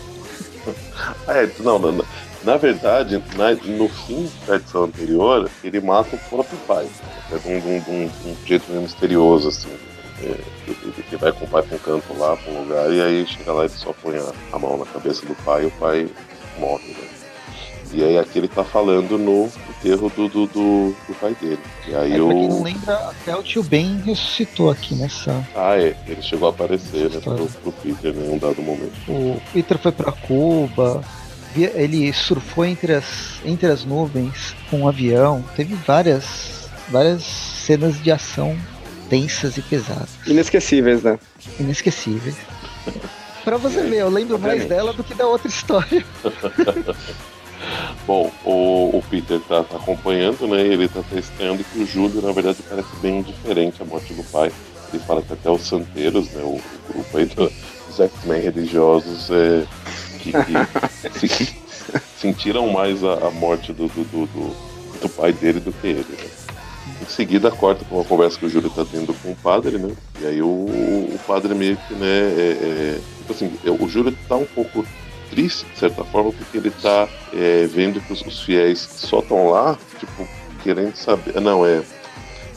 [1.28, 2.04] é, não, não, não.
[2.42, 6.88] Na verdade, na, no fim da edição anterior, ele mata o próprio pai.
[7.30, 9.68] É um, um, um, um jeito meio misterioso, assim.
[10.20, 13.26] Ele, ele, vai com o pai pra um canto lá, pra um lugar, e aí
[13.26, 16.08] chega lá e só põe a, a mão na cabeça do pai e o pai
[16.58, 17.10] morre, né?
[17.92, 21.58] E aí aqui ele tá falando no enterro do, do, do, do pai dele.
[21.88, 22.28] E aí é, o...
[22.28, 25.44] Quem não lembra, até o tio Ben ressuscitou aqui nessa.
[25.56, 25.96] Ah, é.
[26.06, 28.92] Ele chegou a aparecer, né, pro, pro Peter em um dado momento.
[29.08, 31.02] O Peter foi pra Cuba,
[31.56, 35.44] ele surfou entre as, entre as nuvens com um avião.
[35.56, 38.56] Teve várias, várias cenas de ação
[39.10, 40.08] tensas e pesadas.
[40.26, 41.18] Inesquecíveis, né?
[41.58, 42.36] Inesquecíveis.
[43.44, 46.04] pra você ver, eu lembro mais dela do que da outra história.
[48.06, 50.62] Bom, o, o Peter tá, tá, acompanhando, né?
[50.62, 54.50] Ele tá testando que o Júlio, na verdade, parece bem diferente a morte do pai.
[54.92, 56.42] Ele fala que até os Santeiros, né?
[56.42, 57.52] O, o grupo aí do,
[57.86, 59.66] dos X-Men religiosos é,
[60.20, 60.32] que,
[61.18, 61.54] que se,
[62.18, 64.26] sentiram mais a, a morte do, do, do,
[65.02, 66.29] do, pai dele do que ele, né?
[67.00, 69.90] Em seguida, corta com uma conversa que o Júlio tá tendo com o padre, né?
[70.20, 74.36] E aí o, o padre meio que, né, é, é, tipo assim, o Júlio tá
[74.36, 74.84] um pouco
[75.30, 79.48] triste, de certa forma, porque ele tá é, vendo que os, os fiéis só estão
[79.48, 80.28] lá, tipo,
[80.62, 81.40] querendo saber.
[81.40, 81.82] Não, é.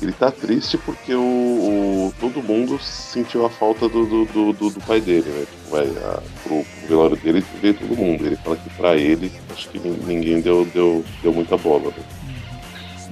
[0.01, 4.81] Ele tá triste porque o, o todo mundo sentiu a falta do, do, do, do
[4.81, 5.45] pai dele, né?
[5.49, 8.25] Tipo, vai, a, pro, pro velório dele veio todo mundo.
[8.25, 11.85] Ele fala que pra ele, acho que ninguém deu, deu, deu muita bola.
[11.85, 12.03] Né?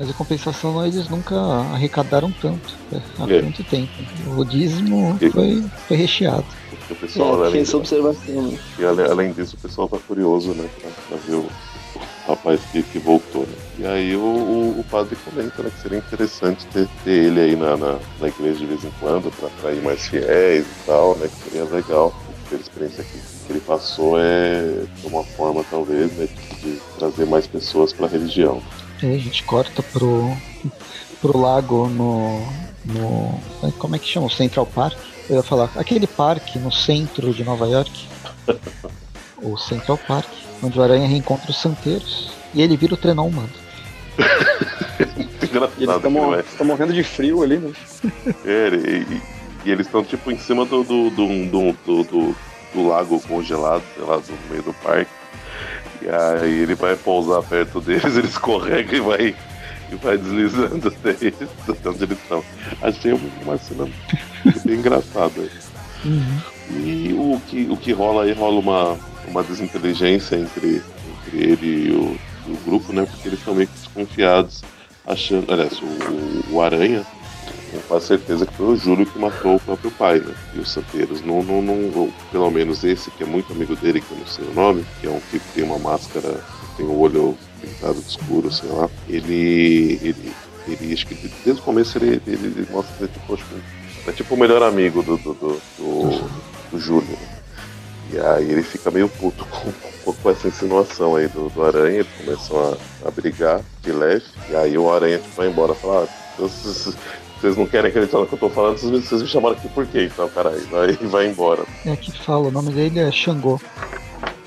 [0.02, 3.04] Mas em compensação, eles nunca arrecadaram tanto né?
[3.20, 3.42] há é.
[3.42, 3.92] tanto tempo.
[4.36, 6.44] O dízimo foi, foi recheado.
[6.90, 8.58] O pessoal, é, além, essa observação, né?
[8.80, 10.68] E além, disso, o pessoal tá curioso, né?
[10.82, 13.54] Pra, pra ver o, o, rapaz que, que voltou, né?
[13.78, 15.70] E aí o, o, o, padre comenta, né?
[15.70, 19.32] Que seria interessante ter, ter ele aí na, na, na, igreja de vez em quando
[19.38, 21.28] pra atrair mais fiéis e tal, né?
[21.28, 22.12] Que seria legal.
[22.52, 26.28] A experiência que, que ele passou é uma forma, talvez, né?
[26.64, 28.64] De, trazer mais pessoas pra religião.
[29.04, 30.36] É, a gente corta pro,
[31.22, 32.42] pro lago no,
[32.86, 33.72] no.
[33.80, 34.28] Como é que chama?
[34.28, 34.98] O Central Park
[35.32, 38.08] eu ia falar, aquele parque no centro de Nova York,
[39.42, 40.28] o Central Park,
[40.62, 43.50] onde o Aranha reencontra os santeiros e ele vira o trenó humano.
[45.80, 45.96] eles
[46.52, 47.72] estão morrendo de frio ali, né?
[48.46, 49.22] É, e,
[49.64, 52.36] e eles estão tipo em cima do do, do, do, do,
[52.74, 55.10] do lago congelado, sei lá, no meio do parque.
[56.02, 59.36] E aí ele vai pousar perto deles, ele escorrega e vai
[59.92, 61.12] e vai deslizando até,
[61.70, 62.44] até onde eles estão.
[62.82, 63.88] Achei uma cena
[64.66, 65.42] bem engraçada.
[66.04, 66.40] Uhum.
[66.72, 70.82] E o que, o que rola aí rola uma, uma desinteligência entre,
[71.28, 73.06] entre ele e o, o grupo, né?
[73.06, 74.64] Porque eles estão meio que desconfiados,
[75.06, 75.52] achando.
[75.52, 77.06] Aliás, o, o Aranha
[77.88, 80.34] com certeza que foi o Júlio que matou o próprio pai, né?
[80.54, 84.12] E os Santeiros não, não, não, pelo menos esse que é muito amigo dele, que
[84.12, 86.44] eu não sei o nome, que é um que tem uma máscara,
[86.76, 90.34] tem o um olho pintado de escuro, sei lá, ele, ele,
[90.68, 93.46] ele acho que desde o começo ele, ele, ele mostra que é tipo, acho,
[94.08, 96.30] é tipo o melhor amigo do, do, do, do,
[96.72, 97.10] do Júlio.
[97.10, 97.42] Né?
[98.14, 99.46] E aí ele fica meio puto
[100.04, 104.26] com, com essa insinuação aí do, do Aranha, eles começam a, a brigar de leve,
[104.50, 106.22] e aí o Aranha tipo, vai embora e fala, ah,
[107.42, 110.10] vocês não querem acreditar no que eu tô falando, vocês, me chamaram aqui por quê?
[110.12, 111.64] Então, caralho, vai, vai embora.
[111.86, 113.60] É que fala, o nome dele é Xangô.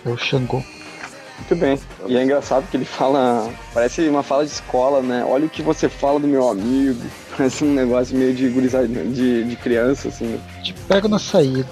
[0.07, 0.62] É o Xangô.
[1.38, 1.78] Muito bem.
[2.07, 3.50] E é engraçado que ele fala.
[3.72, 5.24] Parece uma fala de escola, né?
[5.28, 7.02] Olha o que você fala do meu amigo.
[7.37, 10.40] Parece um negócio meio de gurizada, de, de criança, assim.
[10.62, 11.66] Te pego na saída.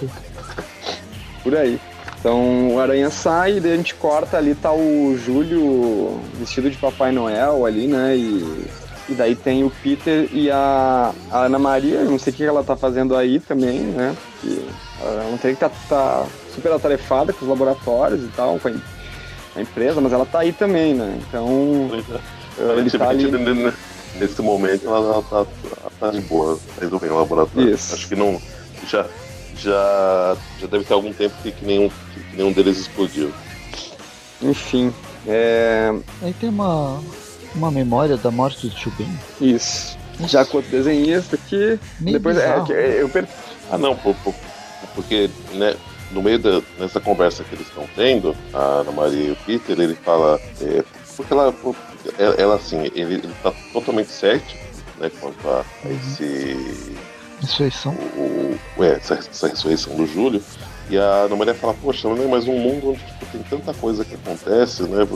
[1.44, 1.78] Por aí.
[2.18, 6.76] Então o Aranha sai e daí a gente corta ali, tá o Júlio vestido de
[6.76, 8.16] Papai Noel ali, né?
[8.16, 8.64] E,
[9.12, 12.64] e daí tem o Peter e a, a Ana Maria, não sei o que ela
[12.64, 14.16] tá fazendo aí também, né?
[14.40, 14.62] Porque
[15.00, 18.72] ela não tem que tá, tá super atarefada com os laboratórios e tal, com a
[19.54, 21.18] a empresa, mas ela tá aí também, né?
[21.28, 21.90] Então.
[22.58, 22.78] É.
[22.78, 23.30] Ele tá ali...
[24.14, 27.74] Nesse momento ela, ela, tá, ela tá de boa, resolvendo o laboratório.
[27.74, 27.94] Isso.
[27.94, 28.40] Acho que não.
[28.86, 29.06] Já,
[29.56, 33.32] já, já deve ter algum tempo que, que, nenhum, que nenhum deles explodiu.
[34.42, 34.92] Enfim.
[35.26, 35.94] É...
[36.20, 37.00] Aí tem uma,
[37.54, 39.08] uma memória da morte do Tio Ben.
[39.40, 39.96] Isso.
[40.26, 41.78] Já com o desenhista que.
[42.00, 43.26] Meio depois é, que eu per...
[43.70, 43.96] Ah não,
[44.94, 45.74] porque né,
[46.12, 49.78] no meio da, nessa conversa que eles estão tendo, a Ana Maria e o Peter,
[49.78, 50.38] ele fala.
[50.60, 50.84] É,
[51.16, 51.54] porque ela,
[52.18, 54.54] ela, ela, assim, ele, ele tá totalmente certo,
[54.98, 55.96] né, quanto a, a uhum.
[55.96, 56.96] esse.
[57.40, 57.92] Ressurreição.
[58.16, 60.42] O, o, é, essa, essa ressurreição do Júlio.
[60.90, 63.72] E a Ana Maria fala, poxa, não é mais um mundo onde tipo, tem tanta
[63.74, 65.06] coisa que acontece, né?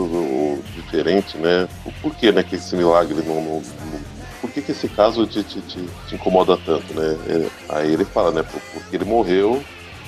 [0.74, 1.68] Diferente, né?
[1.84, 3.34] O porquê, né, que esse milagre não.
[3.36, 7.16] não, não por que, que esse caso te, te, te, te incomoda tanto, né?
[7.28, 8.42] É, aí ele fala, né?
[8.72, 9.62] Porque ele morreu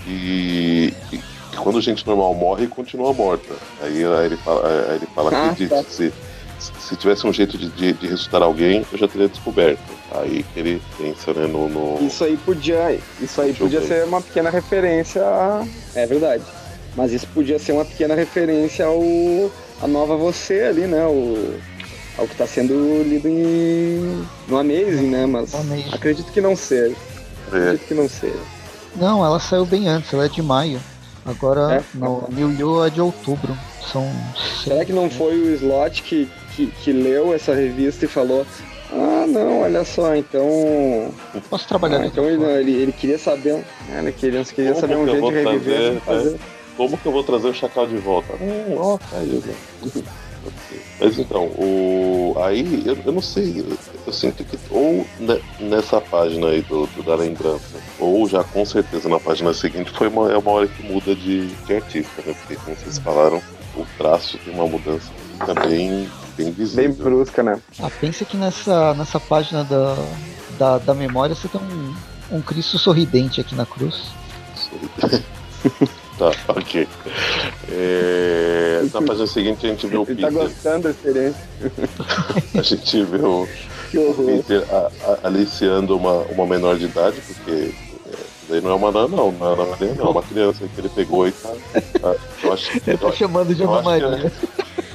[0.06, 1.20] e, e,
[1.56, 3.52] quando gente normal morre, continua morta.
[3.82, 5.82] Aí, aí ele fala, aí ele fala ah, que tá.
[5.82, 6.12] se,
[6.58, 9.97] se tivesse um jeito de, de, de, ressuscitar alguém, eu já teria descoberto.
[10.10, 11.68] Aí que ele pensa, né, no.
[11.68, 12.06] no...
[12.06, 12.98] Isso aí podia.
[13.20, 15.22] Isso aí podia ser uma pequena referência.
[15.22, 15.66] A...
[15.94, 16.42] É verdade.
[16.96, 19.02] Mas isso podia ser uma pequena referência ao.
[19.82, 21.04] a nova você ali, né?
[21.04, 21.58] O,
[22.16, 24.26] ao que está sendo lido em.
[24.48, 25.26] no Amazing, né?
[25.26, 25.94] Mas Amazing.
[25.94, 26.96] acredito que não seja.
[27.52, 27.56] É.
[27.56, 28.58] Acredito que não seja.
[28.96, 30.80] Não, ela saiu bem antes, ela é de maio.
[31.24, 31.84] Agora é?
[31.94, 33.56] no New Yu é de outubro.
[33.92, 34.10] São
[34.64, 38.46] Será que não foi o Slot que, que, que, leu essa revista e falou.
[38.90, 41.10] Ah não, olha só, então.
[41.50, 43.64] Posso trabalhar ah, Então ele, ele, ele, queria saber.
[43.90, 46.00] É, ele queria, queria saber um jeito de reviver.
[46.00, 46.38] Trazer, é,
[46.76, 48.32] como que eu vou trazer o Chacal de volta?
[48.34, 48.98] Hum, ó,
[51.00, 52.34] mas então, o...
[52.38, 55.06] aí eu, eu não sei, eu, eu, sinto que ou
[55.60, 60.08] nessa página aí do, do, da lembrança, ou já com certeza na página seguinte, foi
[60.08, 62.34] uma, é uma hora que muda de, de artista, né?
[62.40, 63.42] Porque como vocês falaram,
[63.76, 65.54] o traço tem uma mudança fica
[66.38, 66.84] bem, visível.
[66.84, 67.60] Bem brusca, né?
[67.80, 69.96] Ah, pensa que nessa, nessa página da,
[70.58, 74.12] da, da memória você tem um, um Cristo sorridente aqui na cruz.
[74.56, 75.24] Sorridente.
[76.18, 76.88] Tá, ok.
[77.70, 80.26] É, na página seguinte a gente vê o Peter.
[80.26, 81.48] Ele tá gostando da experiência.
[82.58, 83.48] a gente vê o,
[83.94, 87.72] o Peter a, a, aliciando uma, uma menor de idade, porque
[88.10, 88.16] é,
[88.48, 90.80] daí não é uma anã, não, não é uma anã, não, é uma criança que
[90.80, 91.52] ele pegou e tá.
[92.00, 94.32] tá eu acho, ele tá chamando de Ana Maria.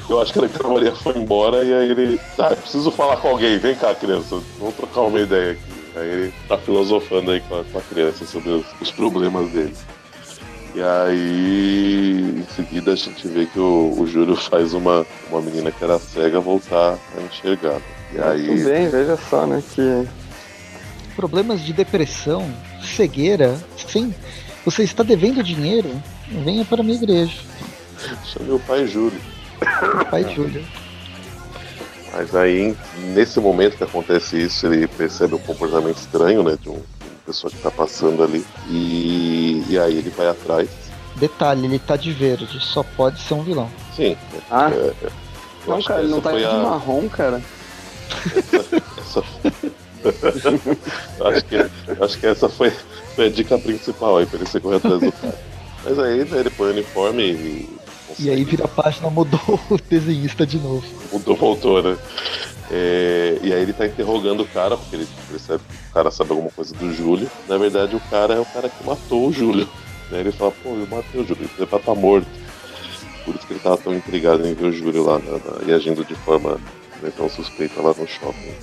[0.09, 2.19] Eu acho que a Maria foi embora e aí ele.
[2.35, 5.73] Tá, preciso falar com alguém, vem cá, criança, vamos trocar uma ideia aqui.
[5.95, 9.73] Aí ele tá filosofando aí com a, com a criança sobre os, os problemas dele.
[10.75, 15.71] E aí, em seguida, a gente vê que o, o Júlio faz uma, uma menina
[15.71, 17.79] que era cega voltar a enxergar.
[18.11, 18.47] E aí...
[18.47, 19.61] Tudo bem, veja só, né?
[19.73, 20.07] Que.
[21.15, 23.55] Problemas de depressão, cegueira,
[23.87, 24.15] sim.
[24.65, 25.91] Você está devendo dinheiro?
[26.27, 27.39] Venha para a minha igreja.
[28.25, 29.21] Chame o pai Júlio.
[30.09, 30.63] Pai Júlio.
[32.13, 32.75] Mas aí,
[33.13, 36.57] nesse momento que acontece isso, ele percebe um comportamento estranho, né?
[36.61, 36.79] De um,
[37.25, 38.45] pessoa que tá passando ali.
[38.69, 40.69] E, e aí ele vai atrás.
[41.15, 43.69] Detalhe, ele tá de verde, só pode ser um vilão.
[43.95, 44.17] Sim.
[44.49, 45.09] Ah, é, é
[45.67, 46.53] não, cara, ele não tá de a...
[46.53, 47.41] marrom, cara.
[48.35, 49.23] Essa, essa...
[51.29, 52.71] acho, que, acho que essa foi,
[53.15, 55.39] foi a dica principal aí pra ele ser correr atrás do cara.
[55.83, 57.82] Mas aí né, ele põe o uniforme e.
[58.19, 60.83] E aí vira a página, mudou o desenhista de novo.
[61.11, 61.97] Mudou, voltou, né?
[62.71, 66.31] É, e aí ele tá interrogando o cara, porque ele percebe que o cara sabe
[66.31, 67.29] alguma coisa do Júlio.
[67.47, 69.67] Na verdade, o cara é o cara que matou o Júlio.
[70.09, 70.21] Né?
[70.21, 72.27] Ele fala, pô, eu matei o Júlio, ele estar morto.
[73.25, 75.73] Por isso que ele tava tão intrigado em ver o Júlio lá na, na, e
[75.73, 76.59] agindo de forma
[77.01, 78.53] né, tão suspeita lá no shopping.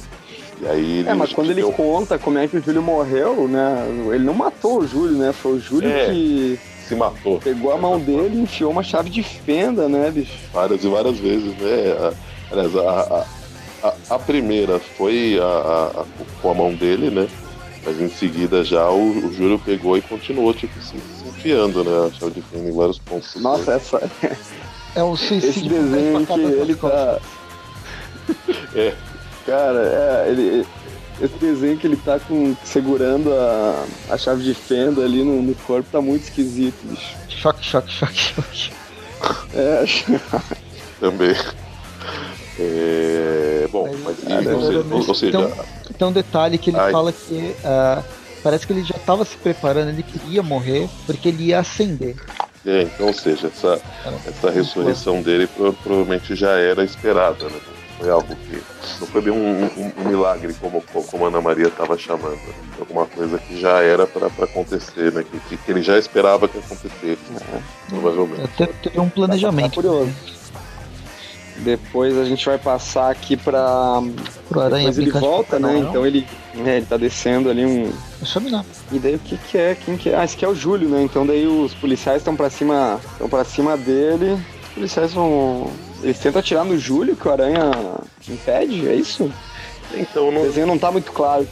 [0.60, 1.72] E aí ele, é, mas quando ele deu...
[1.72, 3.86] conta como é que o Júlio morreu, né?
[4.12, 5.32] Ele não matou o Júlio, né?
[5.32, 6.58] Foi o Júlio é, que.
[6.90, 7.38] Se matou.
[7.38, 10.32] Pegou a mão dele e enfiou uma chave de fenda, né, bicho?
[10.52, 12.12] Várias e várias vezes, né?
[12.50, 13.26] Aliás, a,
[13.80, 16.04] a a, primeira foi a, a, a,
[16.42, 17.28] com a mão dele, né?
[17.84, 22.08] Mas em seguida já o, o Júlio pegou e continuou, tipo, se, se enfiando, né?
[22.08, 23.36] A chave de fenda em vários pontos.
[23.36, 24.10] Nossa, essa.
[24.94, 27.20] É o Esse suicídio desenho com que ele tá.
[28.74, 28.94] É.
[29.46, 29.78] Cara,
[30.26, 30.66] é, ele.
[31.20, 35.54] Esse desenho que ele tá com, segurando a, a chave de fenda ali no, no
[35.54, 37.14] corpo tá muito esquisito, bicho.
[37.28, 38.72] Choque, choque, choque, choque.
[39.54, 39.84] É,
[40.98, 41.34] Também.
[42.58, 45.52] É, bom, Mas, mas, e- é, ou, seja, ou- seja, então-
[45.98, 46.92] Tem um detalhe que ele Ai.
[46.92, 48.02] fala que ah,
[48.42, 52.16] parece que ele já estava se preparando, ele queria morrer porque ele ia acender.
[52.66, 53.80] é, então, ou seja, essa,
[54.26, 57.60] essa ressurreição dele pro- provavelmente já era esperada, né?
[58.00, 58.62] Não Foi algo que.
[59.00, 62.32] Não foi bem um, um- um milagre como, como a Ana Maria estava chamando.
[62.36, 62.54] né?
[62.78, 65.22] Alguma coisa que já era para acontecer, né?
[65.22, 67.18] Que, que- ele já esperava que acontecesse,
[67.88, 68.42] provavelmente.
[68.44, 69.68] Até teve um planejamento.
[69.68, 70.10] Tá curioso.
[71.58, 74.00] Depois a gente vai passar aqui pra.
[74.48, 75.76] Pro Aranha Depois ele volta, né?
[75.78, 76.26] Então ele,
[76.64, 77.92] é, ele tá descendo ali um.
[78.18, 78.64] Deixa eu mirar.
[78.90, 79.74] E daí o que que é?
[79.74, 80.16] Quem que é?
[80.16, 81.02] Ah, esse aqui é o Júlio, né?
[81.02, 82.98] Então daí os policiais estão pra cima.
[83.12, 84.38] estão para cima dele.
[84.70, 85.70] Os policiais vão.
[86.02, 87.70] Eles tentam atirar no Júlio, que o Aranha
[88.28, 89.30] impede, é isso?
[89.94, 91.46] Então, O não, desenho não tá muito claro.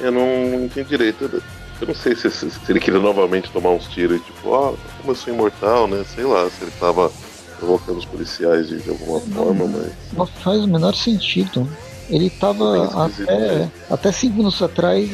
[0.00, 1.24] eu não, não tenho direito.
[1.24, 1.42] Eu-
[1.86, 5.10] não sei se, se- se ele queria novamente tomar uns tiros, e tipo, ó, como
[5.12, 6.04] eu sou imortal, né?
[6.14, 7.10] Sei lá, se ele tava
[7.58, 9.92] provocando os policiais de, de alguma forma, mas.
[10.12, 11.66] Não faz o menor sentido.
[12.08, 13.70] Ele tava até, né?
[13.90, 15.10] até cinco minutos atrás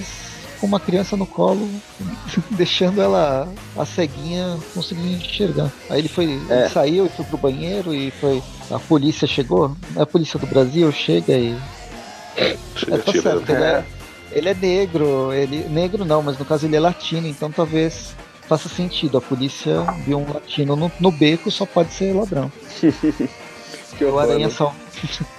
[0.61, 1.69] com uma criança no colo,
[2.53, 5.71] deixando ela, a ceguinha, conseguindo enxergar.
[5.90, 6.61] Aí ele foi, É.
[6.61, 8.42] ele saiu e foi pro banheiro e foi.
[8.71, 11.57] A polícia chegou, a polícia do Brasil chega e.
[12.77, 13.85] Chega É, tá certo, ele é,
[14.33, 15.64] ele é negro, ele.
[15.69, 18.14] Negro não, mas no caso ele é latino, então talvez
[18.49, 19.19] faça sentido.
[19.19, 22.51] A polícia viu um latino no, no beco, só pode ser ladrão.
[23.97, 24.53] Que O horror, Aranha né?
[24.53, 24.75] só.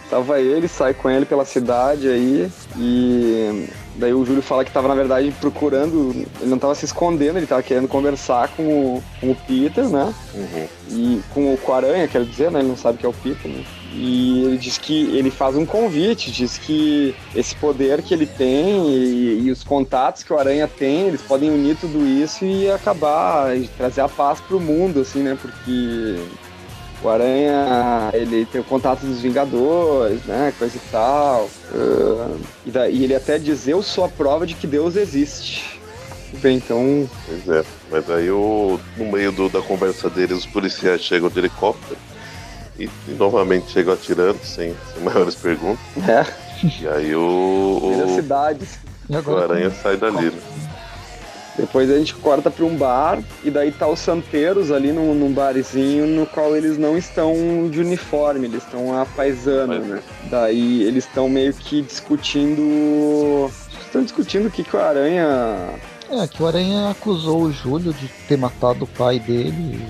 [0.10, 4.88] Tava ele, sai com ele pela cidade aí e daí o Júlio fala que tava
[4.88, 9.32] na verdade procurando, ele não tava se escondendo, ele tava querendo conversar com o, com
[9.32, 10.14] o Peter, né?
[10.34, 10.68] Uhum.
[10.90, 12.60] E com o, com o Aranha, quero dizer, né?
[12.60, 13.64] Ele não sabe que é o Peter, né?
[13.94, 18.90] E ele diz que ele faz um convite, diz que esse poder que ele tem
[18.90, 23.58] e, e os contatos que o Aranha tem, eles podem unir tudo isso e acabar,
[23.58, 25.38] e trazer a paz pro mundo, assim, né?
[25.42, 26.18] Porque
[27.08, 30.54] o Aranha, ele tem o contato dos Vingadores, né?
[30.58, 31.50] Coisa e tal.
[31.74, 35.80] Ah, e, daí, ele até diz, eu sou a prova de que Deus existe.
[36.42, 37.64] Bem, então, Pois é.
[37.90, 41.98] Mas aí o, no meio do- da conversa deles, os policiais chegam de helicóptero
[42.78, 45.80] e, e novamente chegam atirando, sem, sem maiores perguntas.
[46.08, 46.26] é,
[46.82, 47.22] E aí o,
[47.82, 48.78] o, cidades.
[49.10, 50.42] E o Aranha sai dali, né?
[51.58, 55.32] Depois a gente corta pra um bar e daí tá os santeiros ali num, num
[55.34, 60.02] barzinho no qual eles não estão de uniforme, eles estão a paisano, Mas- né?
[60.30, 63.50] Daí eles estão meio que discutindo.
[63.82, 65.26] Estão discutindo o que, que o Aranha.
[66.10, 69.84] É, que o Aranha acusou o Júlio de ter matado o pai dele.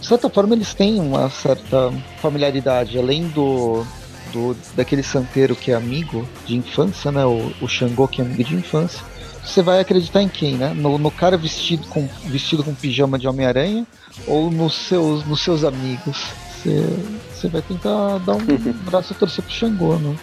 [0.00, 2.98] De certa forma, eles têm uma certa familiaridade.
[2.98, 3.84] Além do,
[4.32, 7.24] do daquele santeiro que é amigo de infância, né?
[7.24, 9.02] O, o Xangô, que é amigo de infância.
[9.44, 10.72] Você vai acreditar em quem, né?
[10.74, 13.86] No, no cara vestido com, vestido com pijama de Homem-Aranha
[14.26, 16.16] ou nos seus, nos seus amigos?
[16.62, 16.86] Você,
[17.32, 18.44] você vai tentar dar um
[18.86, 20.16] braço a torcer pro Xangô, né?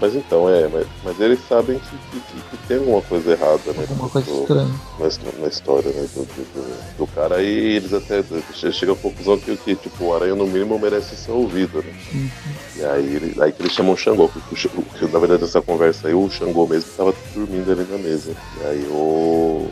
[0.00, 3.60] Mas então, é, mas, mas eles sabem que, que- que- que tem alguma coisa errada,
[3.72, 3.84] né?
[3.90, 4.80] Alguma coisa do- estranha.
[4.98, 6.08] na, na história, né?
[6.14, 10.14] Do, do- do- cara aí eles até che- chegam à conclusão que, que tipo, o
[10.14, 11.92] Aranha no mínimo merece ser ouvido, né?
[12.14, 12.30] Uhum.
[12.76, 16.08] E aí, ele- aí que eles chamam o Xangô, porque o- na verdade nessa conversa
[16.08, 18.32] aí o Xangô mesmo tava dormindo ali na mesa.
[18.62, 19.68] E aí o,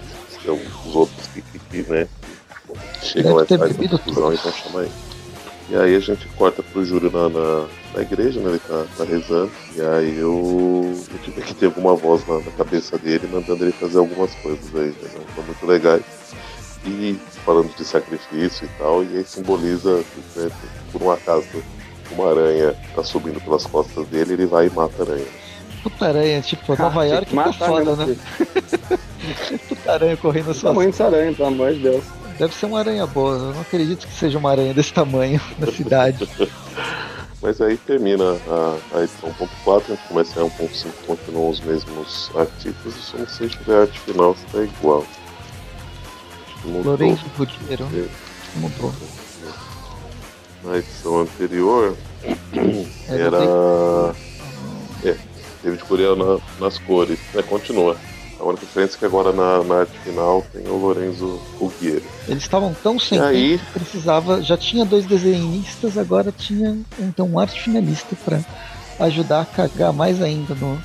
[0.86, 2.06] os outros que, que, né,
[3.02, 4.92] chegam Deve ter a essa bebido conclusão e vão chamar ele.
[5.70, 7.66] E aí a gente corta pro Júlio na, na,
[7.98, 8.50] na igreja, né?
[8.50, 9.50] Ele tá, tá rezando.
[9.74, 13.64] E aí o, a gente vê que tem alguma voz na, na cabeça dele, mandando
[13.64, 15.10] ele fazer algumas coisas aí, né?
[15.34, 16.02] São muito legais.
[16.86, 19.96] E falando de sacrifício e tal, e aí simboliza,
[20.36, 20.50] né,
[20.92, 21.44] por um acaso,
[22.12, 25.26] uma aranha tá subindo pelas costas dele, ele vai e mata a aranha.
[25.82, 28.16] Puta aranha, tipo, Nova Ah, tem York que tá foda, né?
[29.68, 32.04] Puta aranha correndo suas Tamanho dessa aranha, pelo amor de Deus.
[32.38, 33.34] Deve ser uma aranha boa.
[33.34, 36.28] Eu não acredito que seja uma aranha desse tamanho na cidade.
[37.40, 41.60] Mas aí termina a, a edição ponto 4, a gente começa a 1.5, continuam os
[41.60, 45.06] mesmos artistas, e só não sei se a arte final está igual.
[46.46, 46.82] Acho que mudou.
[46.96, 47.84] Lourenço Gudiero.
[47.94, 48.58] É.
[48.58, 48.92] Mudou.
[50.64, 51.96] Na edição anterior
[53.08, 53.38] É, era.
[55.04, 55.16] É,
[55.62, 57.20] David Curiel na- nas cores.
[57.36, 57.96] É, continua.
[58.38, 62.02] A única diferença é que agora na, na arte final tem o Lorenzo Ruggiero.
[62.28, 63.58] Eles estavam tão sem E aí?
[63.58, 64.42] tempo que precisava.
[64.42, 68.40] Já tinha dois desenhistas, agora tinha então um arte finalista pra
[69.00, 70.80] ajudar a cagar mais ainda no,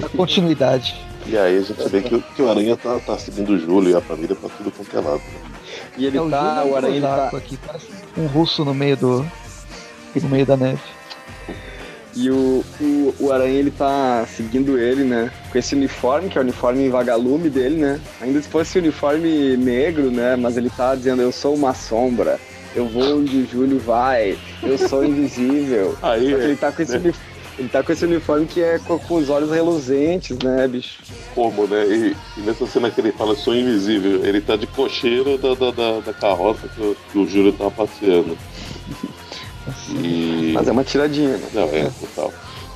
[0.00, 0.94] na continuidade.
[1.26, 3.94] E aí a gente vê que, que o Aranha tá, tá seguindo o Júlio e
[3.96, 5.18] a família pra tudo quanto é lado.
[5.18, 5.40] Né?
[5.98, 7.86] E ele É, o tá, Júlio o Aranha tá, aqui, parece
[8.16, 9.26] um russo no meio do.
[10.22, 10.80] no meio da neve.
[12.16, 15.30] E o, o, o Aranha ele tá seguindo ele, né?
[15.52, 18.00] Com esse uniforme, que é o uniforme vagalume dele, né?
[18.20, 20.34] Ainda se fosse uniforme negro, né?
[20.34, 22.40] Mas ele tá dizendo, eu sou uma sombra,
[22.74, 25.96] eu vou onde o Júlio vai, eu sou invisível.
[26.02, 26.98] Aí, ele tá com esse né?
[26.98, 27.36] uniforme.
[27.58, 30.98] Ele tá com esse uniforme que é com, com os olhos reluzentes, né, bicho?
[31.36, 31.84] como, né?
[31.86, 35.70] E, e nessa cena que ele fala, sou invisível, ele tá de cocheiro da, da,
[35.70, 38.36] da, da carroça que o, que o Júlio tá passeando.
[39.88, 40.52] E...
[40.54, 41.48] Mas é uma tiradinha, né?
[41.52, 42.32] Não, é, total.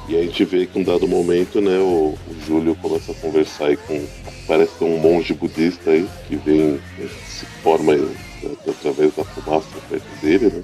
[0.09, 3.15] E aí a gente vê que um dado momento, né, o, o Júlio começa a
[3.17, 4.05] conversar aí com.
[4.47, 8.01] Parece que é um monge budista aí, que vem, né, se forma aí,
[8.43, 10.63] né, através da fumaça perto dele, né?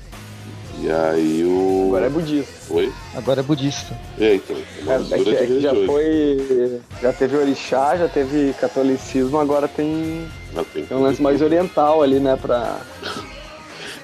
[0.83, 1.87] E aí o.
[1.89, 2.53] Agora é budista.
[2.75, 2.93] Oi?
[3.15, 3.99] Agora é budista.
[4.19, 4.57] É, então.
[4.57, 6.81] É É, é que, é que já foi.
[7.01, 10.27] Já teve orixá, já teve catolicismo, agora tem,
[10.57, 12.37] Ah, tem tem um lance mais oriental ali, né?
[12.37, 12.79] Pra.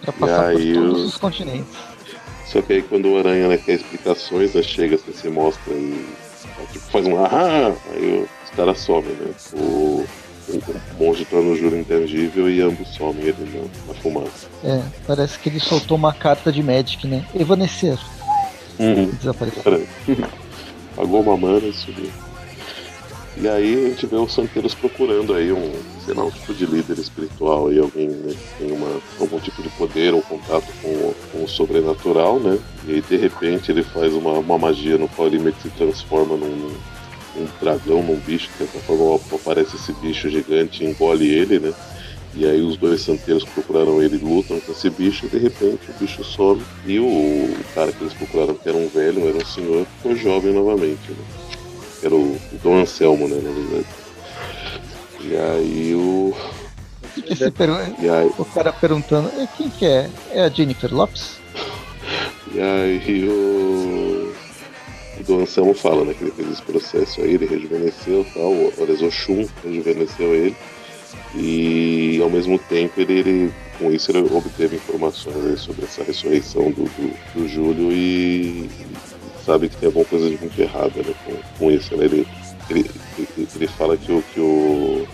[0.02, 1.66] Pra passar aí por todos o- os continentes.
[2.52, 6.06] Só que aí quando o Aranha né, quer explicações, né, chega, assim, se mostra e
[6.70, 9.30] tipo, faz um ahá, aí os caras somem, né?
[9.54, 10.04] O,
[10.48, 14.48] o, o monge torna o juro intangível e ambos somem ele na, na fumaça.
[14.62, 17.24] É, parece que ele soltou uma carta de Magic, né?
[17.34, 17.98] Evanescer.
[18.78, 19.06] Uhum.
[19.06, 19.86] Desapareceu.
[20.94, 22.10] Pagou uma mana e subiu.
[23.36, 25.72] E aí a gente vê os santeiros procurando aí um,
[26.04, 29.62] sei lá, um tipo de líder espiritual aí, alguém né, que tem uma, algum tipo
[29.62, 32.58] de poder ou contato com, com o sobrenatural, né?
[32.86, 35.70] E aí de repente ele faz uma, uma magia no qual ele meio que se
[35.70, 36.76] transforma num,
[37.34, 41.72] num dragão, num bicho, que dessa forma aparece esse bicho gigante e engole ele, né?
[42.34, 45.90] E aí os dois santeiros que procuraram ele lutam com esse bicho e de repente
[45.90, 49.38] o bicho some e o, o cara que eles procuraram, que era um velho, era
[49.38, 51.41] um senhor, ficou jovem novamente, né?
[52.02, 53.86] Era o, Dom Anselmo, né, na verdade.
[55.20, 56.34] E aí o.
[57.28, 60.10] Você pergun- E aí, O cara perguntando, "É, quem que é?
[60.32, 61.38] É a Jennifer Lopes?
[62.52, 64.32] e aí o.
[65.20, 68.50] O Dom Anselmo fala, né, que ele fez esse processo aí, ele rejuvenesceu e tal,
[68.50, 70.56] o Orezoshun rejuvenesceu ele.
[71.34, 76.84] E ao mesmo tempo ele, ele- com isso ele obteve informações sobre essa ressurreição do,
[76.84, 78.68] do, do Júlio e,
[79.44, 81.96] sabe que tem alguma coisa de muito errada né, com, com isso.
[81.96, 82.04] Né?
[82.06, 82.26] Ele,
[82.70, 82.90] ele,
[83.54, 85.06] ele, fala que o, que o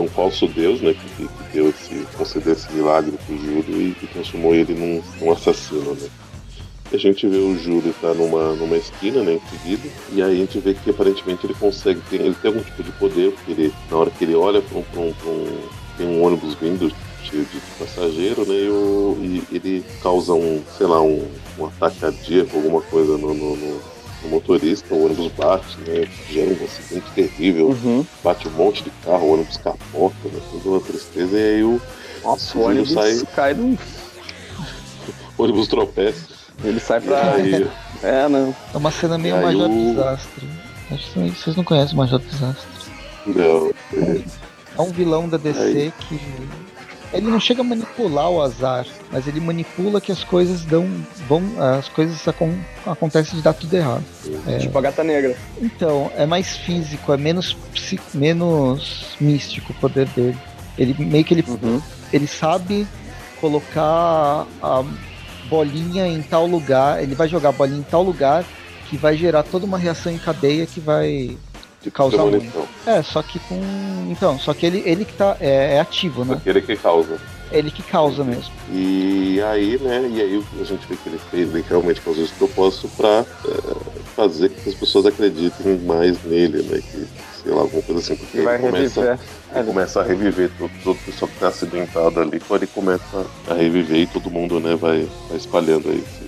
[0.00, 4.06] um falso deus né, que, que deu esse, concedeu esse milagre pro Júlio e que
[4.06, 5.94] transformou ele num, num assassino.
[5.94, 6.08] Né?
[6.92, 10.58] A gente vê o Júlio tá numa, numa esquina, né, encolhido, e aí a gente
[10.60, 13.96] vê que aparentemente ele consegue, ter, ele tem algum tipo de poder, porque ele, na
[13.96, 15.68] hora que ele olha para um, um, um-
[15.98, 16.92] tem um ônibus vindo
[17.24, 21.26] cheio de passageiro, né, e, o- e ele causa um, sei lá, um,
[21.58, 23.80] um ataque cardíaco, alguma coisa no, no- no-
[24.22, 28.04] no motorista, o ônibus bate, né, gera um acidente terrível, Uhum.
[28.24, 31.80] bate um monte de carro, o ônibus capota, né, toda uma tristeza, e aí o
[32.24, 33.76] Nossa, o ônibus sai- cai de um.
[35.38, 36.26] ônibus tropeça,
[36.64, 37.34] Ele sai pra.
[37.34, 37.66] aí...
[38.02, 38.54] É, não.
[38.74, 40.48] É uma cena meio Major o- Desastre.
[40.90, 42.68] Acho que vocês não conhecem o Major Desastre.
[43.26, 43.70] Não,
[44.78, 45.92] É um vilão da DC Aí.
[46.06, 46.20] que.
[47.16, 50.86] Ele não chega a manipular o azar, mas ele manipula que as coisas dão.
[51.28, 51.42] vão.
[51.78, 54.04] as coisas acon- acontecem de dar tudo errado.
[54.46, 54.58] É.
[54.58, 55.36] Tipo a gata negra.
[55.60, 57.56] Então, é mais físico, é menos,
[58.14, 60.36] menos místico o poder dele.
[60.78, 61.80] Ele meio que ele, Uhum.
[62.12, 62.86] ele sabe
[63.40, 64.84] colocar a
[65.48, 68.44] bolinha em tal lugar, ele vai jogar a bolinha em tal lugar
[68.90, 71.36] que vai gerar toda uma reação em cadeia que vai
[71.90, 72.38] causar muito.
[72.38, 72.66] premonição.
[72.86, 73.60] É, só que com.
[74.10, 75.36] Então, só que ele, ele que tá.
[75.40, 76.34] É, é ativo, né?
[76.34, 77.18] Aquele que causa.
[77.52, 78.52] Ele que causa mesmo.
[78.72, 82.32] E aí, né, e aí a gente vê que ele fez, ele realmente causou esse
[82.34, 83.76] propósito pra é,
[84.16, 87.06] fazer com que as pessoas acreditem mais nele, né, que,
[87.42, 89.18] sei lá, alguma coisa assim, porque Ele vai ele começa, reviver.
[89.54, 93.26] ele começa a reviver todo, todo o pessoal que tá acidentado ali, quando ele começa
[93.48, 96.25] a reviver e todo mundo, né, vai, vai espalhando aí esse,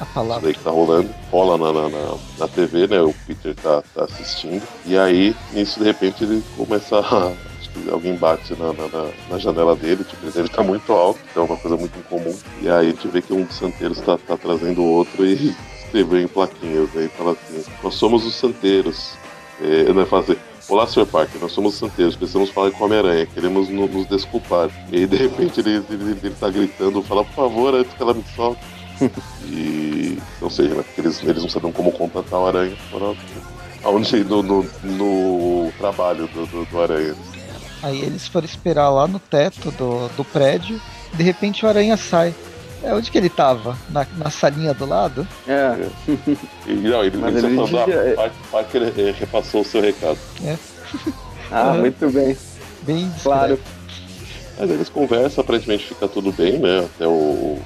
[0.00, 0.42] A palavra.
[0.44, 3.00] daí que tá rolando, rola na, na, na, na TV, né?
[3.00, 4.62] O Peter tá, tá assistindo.
[4.86, 7.32] E aí, nisso, de repente, ele começa a.
[7.92, 8.88] Alguém bate na, na,
[9.30, 12.36] na- janela dele, tipo, ele estar muito alto, então é uma coisa muito incomum.
[12.60, 15.54] E aí a gente vê que um dos santeiros tá, tá trazendo o outro e
[15.84, 19.12] escreveu em plaquinhas, aí fala assim, nós somos os santeiros.
[19.60, 20.36] É, né, fala assim,
[20.68, 21.06] Olá, Sr.
[21.06, 24.68] Parker, nós somos os santeiros, precisamos falar com Homem-Aranha, queremos no- nos desculpar.
[24.90, 28.12] E aí, de repente, ele, ele, ele tá gritando, fala, por favor, antes que ela
[28.14, 28.60] me solte.
[29.44, 30.18] E.
[30.40, 32.76] Ou seja, né, porque eles, eles não sabiam como contatar o Aranha.
[32.90, 33.16] Foram
[33.82, 37.14] aonde no, no, no trabalho do, do, do Aranha.
[37.82, 40.80] Aí eles foram esperar lá no teto do, do prédio.
[41.14, 42.34] De repente o aranha sai.
[42.82, 43.76] É onde que ele tava?
[43.90, 45.26] Na, na salinha do lado?
[45.46, 45.76] É.
[46.66, 47.78] E não, ele, Mas ele, ele
[48.16, 50.18] ah, Parker, eh, repassou o seu recado.
[51.50, 51.80] Ah, Uhum.
[51.80, 52.36] muito bem.
[52.82, 53.58] Bem Claro.
[54.58, 56.80] Mas eles conversam, aparentemente fica tudo bem, né?
[56.80, 57.58] Até o.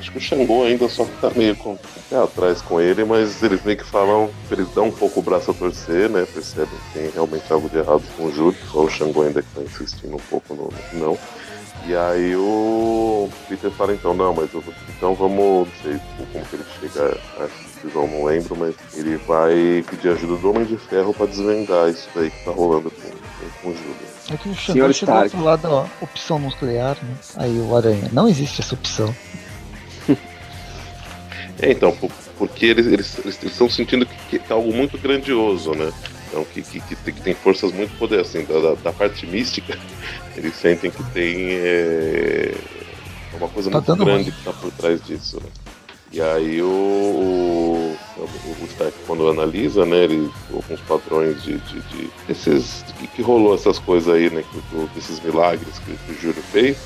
[0.00, 1.76] Acho que o Xangô ainda só tá meio com
[2.08, 5.50] pé atrás com ele, mas eles meio que falam, eles dão um pouco o braço
[5.50, 6.26] a torcer, né?
[6.32, 9.48] Percebem que tem realmente algo de errado com o Júlio, só o Xangô ainda que
[9.54, 11.18] tá insistindo um pouco no não.
[11.86, 14.64] E aí o Peter fala então, não, mas eu,
[14.96, 16.00] então vamos, não sei
[16.32, 20.64] como que ele chega a decisão, não lembro, mas ele vai pedir ajuda do Homem
[20.64, 23.10] de Ferro pra desvendar isso daí que tá rolando com,
[23.62, 24.10] com o Júlio.
[24.30, 27.14] É que o Xandão chegou a falar da opção nuclear, né?
[27.36, 29.14] Aí o Aranha, não existe essa opção.
[31.62, 35.72] É, então, por- porque eles eles eles estão sentindo que, que é algo muito grandioso,
[35.72, 35.92] né?
[36.28, 39.76] Então, que, que, que, tem, forças muito poderosas, assim, da, da- parte mística,
[40.36, 42.54] eles sentem que tem é,
[43.36, 45.50] uma coisa Tá muito grande que está por trás disso, né?
[46.12, 47.96] E aí o, o,
[48.62, 53.54] o Stark, quando analisa, né, ele, alguns padrões de, de, de esses, que, que rolou
[53.54, 54.42] essas coisas aí, né,
[54.94, 56.76] desses milagres que, que o Júlio fez,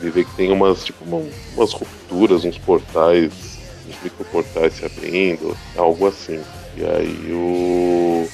[0.00, 1.22] ele vê que tem umas, tipo, uma-
[1.54, 3.51] umas rupturas, uns portais,
[3.92, 6.40] uns microportais se abrindo, algo assim.
[6.76, 8.28] E aí o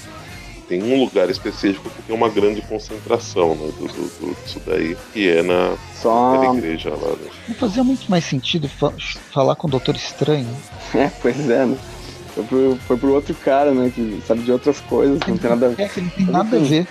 [0.68, 4.94] tem um lugar específico que tem uma grande concentração né, do, do, do- disso daí,
[5.14, 6.32] que é na, Só.
[6.34, 7.30] naquela igreja lá, né?
[7.48, 8.92] Não fazia muito mais sentido fa-
[9.32, 10.54] falar com o Doutor Estranho.
[10.94, 11.76] É, pois é, né?
[12.34, 13.90] Foi pro, foi pro outro cara, né?
[13.94, 15.82] Que sabe de outras coisas, não tem nada a ver.
[15.82, 16.86] É que não tem nada a ver.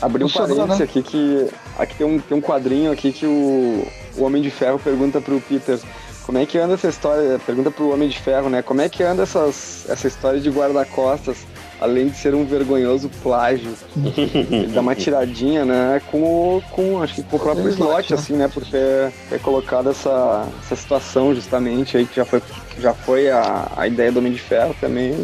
[0.00, 1.48] Abri um parênteses aqui que.
[1.78, 3.86] Aqui tem um, tem um quadrinho aqui que o,
[4.16, 5.80] o Homem de Ferro pergunta pro Peter
[6.26, 7.38] como é que anda essa história.
[7.46, 8.60] Pergunta pro Homem de Ferro, né?
[8.60, 11.36] Como é que anda essas, essa história de guarda-costas,
[11.80, 13.72] além de ser um vergonhoso plágio.
[13.96, 16.02] Ele dá uma tiradinha, né?
[16.10, 18.18] Com, o- com acho que com o próprio Slot, né?
[18.18, 18.48] assim, né?
[18.48, 22.42] Por ter, ter colocado essa, essa situação justamente aí, que já foi,
[22.80, 25.14] já foi a, a ideia do Homem de Ferro também.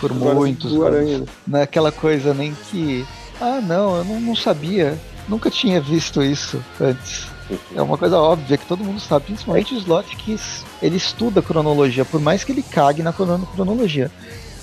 [0.00, 0.82] Por muitos.
[0.82, 1.26] Aranha, né?
[1.46, 3.06] Não é aquela coisa nem que.
[3.40, 4.98] Ah, não, eu não, não sabia.
[5.28, 7.26] Nunca tinha visto isso antes.
[7.74, 10.38] É uma coisa óbvia que todo mundo sabe, principalmente o Slot que
[10.82, 14.10] ele estuda a cronologia, por mais que ele cague na crono- cronologia.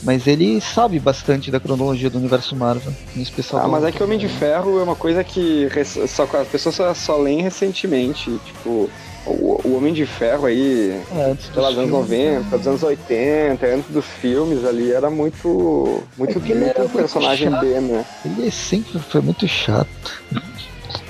[0.02, 3.66] Mas ele sabe bastante da cronologia do universo Marvel, em especial.
[3.66, 5.68] Ah, mas é que o Homem de Ferro é uma coisa que
[6.08, 8.32] só, as pessoas só, só leem recentemente.
[8.46, 8.90] Tipo,
[9.26, 13.92] o, o Homem de Ferro aí, É, pelos anos filmes, 90, dos anos 80, antes
[13.92, 16.02] dos filmes ali, era muito.
[16.18, 17.50] Muito, É que ele era muito personagem.
[17.60, 18.06] B, né?
[18.24, 19.90] Ele sempre foi muito chato.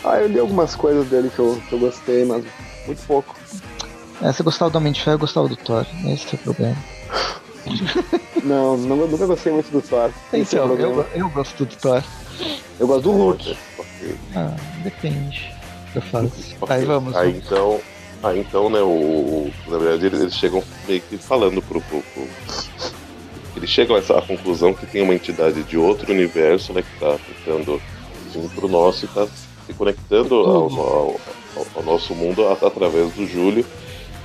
[0.10, 2.44] Ah, eu li algumas coisas dele que eu, que eu gostei, mas
[2.88, 3.36] muito pouco.
[4.22, 5.86] É, você gostava do Homem de Ferro, eu gostava do Thor.
[6.08, 6.76] Esse é o problema.
[8.44, 10.10] Não, não nunca gostei muito do Thor.
[10.32, 11.06] É o Então, problema.
[11.14, 12.02] eu, eu gosto do Thor.
[12.80, 13.58] Eu gosto do Hulk.
[14.36, 15.54] Ah, depende
[15.94, 16.56] da fase.
[16.70, 17.16] Aí vamos.
[17.16, 17.80] Aí então,
[18.24, 22.02] aí então, né, o, o- na verdade eles, eles chegam meio que falando pro, pro,
[22.02, 22.28] pro-
[23.58, 27.18] eles chegam a essa conclusão que tem uma entidade de outro universo, né, que tá
[27.46, 27.82] tentando
[28.34, 29.28] vir pro nosso e tá
[29.70, 30.80] se conectando ao, Uhum.
[30.80, 31.20] ao-
[31.56, 33.64] ao- ao nosso mundo através do Júlio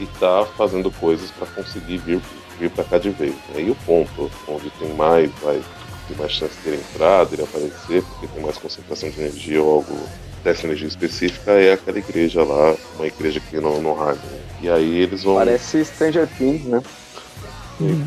[0.01, 2.21] e tá fazendo coisas para conseguir vir
[2.59, 3.35] vir para cá de vez.
[3.53, 3.63] Né?
[3.63, 5.61] E o ponto onde tem mais, vai
[6.09, 9.75] ter mais chance de ele entrar, dele aparecer, porque tem mais concentração de energia ou
[9.75, 9.99] algo
[10.45, 14.21] dessa energia específica é aquela igreja lá, uma igreja aqui no, no Harlem.
[14.63, 15.35] E aí eles vão.
[15.35, 16.81] Parece Stranger Things, né?
[17.81, 18.07] Uhum.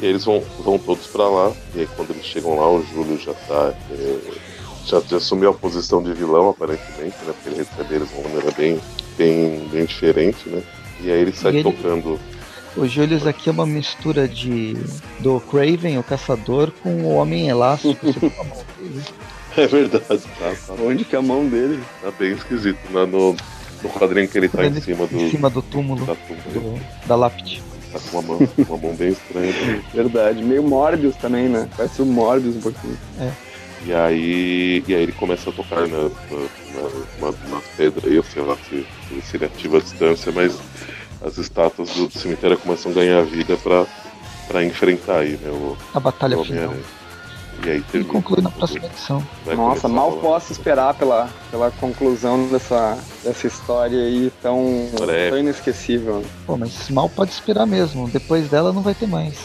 [0.00, 1.52] E eles vão, vão todos pra lá.
[1.74, 3.74] E aí quando eles chegam lá, o Júlio já tá.
[3.90, 4.18] é,
[4.86, 7.32] já, já assumiu a posição de vilão, aparentemente, né?
[7.34, 8.80] Porque ele recebe eles de uma maneira bem,
[9.16, 10.62] bem, bem diferente, né?
[11.02, 12.18] E aí ele sai E ele- tocando.
[12.76, 14.76] O Julius aqui é uma mistura de
[15.18, 18.06] do Craven, o caçador, com o Homem Elástico.
[18.06, 19.02] A mão dele?
[19.56, 21.82] É verdade, tá, tá, Onde que é a mão dele?
[22.00, 22.78] tá bem esquisito.
[22.90, 23.04] Né?
[23.04, 23.32] No,
[23.82, 25.16] no quadrinho que ele tá em Ele cima do.
[25.20, 27.60] Em cima do túmulo da ele do- da lápide.
[27.92, 29.50] tá com uma mão, uma mão bem estranha.
[29.52, 29.82] né?
[29.92, 30.44] Verdade.
[30.44, 31.68] Meio Morbius também, né?
[31.76, 32.96] Parece o Morbius um pouquinho.
[33.86, 36.10] E aí, e aí ele começa a tocar na, na,
[37.20, 38.86] na, na pedra aí, eu sei lá se,
[39.22, 40.58] se ele ativa a distância, mas
[41.24, 43.86] as estátuas do, do cemitério começam a ganhar vida pra,
[44.48, 45.50] pra enfrentar aí, né?
[45.50, 46.74] O, A batalha o final.
[47.64, 48.12] E aí E termina.
[48.12, 49.26] conclui na próxima edição.
[49.44, 55.30] Vai Nossa, mal posso esperar pela, pela conclusão dessa, dessa história aí tão, Breve.
[55.30, 56.22] tão inesquecível.
[56.46, 58.08] Pô, mas mal pode esperar mesmo.
[58.08, 59.38] Depois dela não vai ter mais.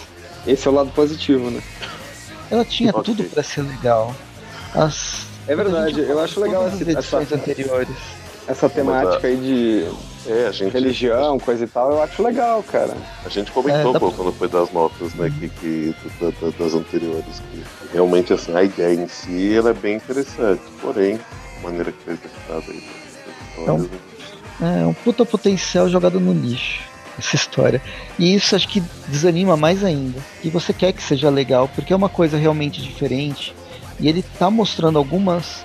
[0.48, 1.62] Esse é o lado positivo, né?
[2.52, 3.04] Ela tinha Ok.
[3.16, 4.16] tudo pra ser legal.
[4.76, 5.26] As...
[5.47, 7.95] É verdade, eu acho legal as edições essa, anteriores.
[8.47, 9.88] essa temática aí de
[10.28, 12.95] É, a gente, religião, coisa e tal, eu acho legal, cara.
[13.23, 16.32] a gente comentou É, dá pô, pra- quando foi das notas, né, que, que, da-
[16.41, 17.63] da- das anteriores, que
[17.93, 21.19] realmente assim, a ideia em si ela é bem interessante, porém,
[21.59, 22.84] a maneira que foi executada aí.
[23.67, 23.89] né?
[24.82, 26.82] É um puta potencial jogado no lixo.
[27.17, 27.82] Essa história.
[28.19, 30.19] E isso acho que desanima mais ainda.
[30.43, 33.55] E você quer que seja legal, porque é uma coisa realmente diferente.
[34.00, 35.64] E ele tá mostrando algumas.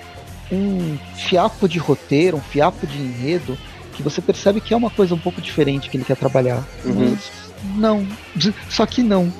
[0.51, 3.57] um fiapo de roteiro, um fiapo de enredo,
[3.93, 6.63] que você percebe que é uma coisa um pouco diferente que ele quer trabalhar.
[6.85, 7.11] Uhum.
[7.11, 7.31] Mas
[7.75, 8.07] não.
[8.69, 9.31] Só que não.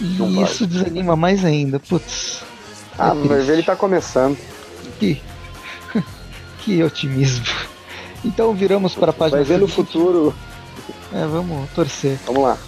[0.00, 0.44] E Não vai.
[0.44, 1.78] isso desanima mais ainda.
[1.80, 2.42] Putz.
[2.98, 4.36] Ah, é vai ver, ele tá começando.
[4.98, 5.20] Que,
[6.60, 7.44] que otimismo.
[8.24, 9.38] Então viramos para a página.
[9.38, 10.34] Vai ver no futuro.
[11.12, 12.18] É, vamos torcer.
[12.26, 12.58] Vamos lá.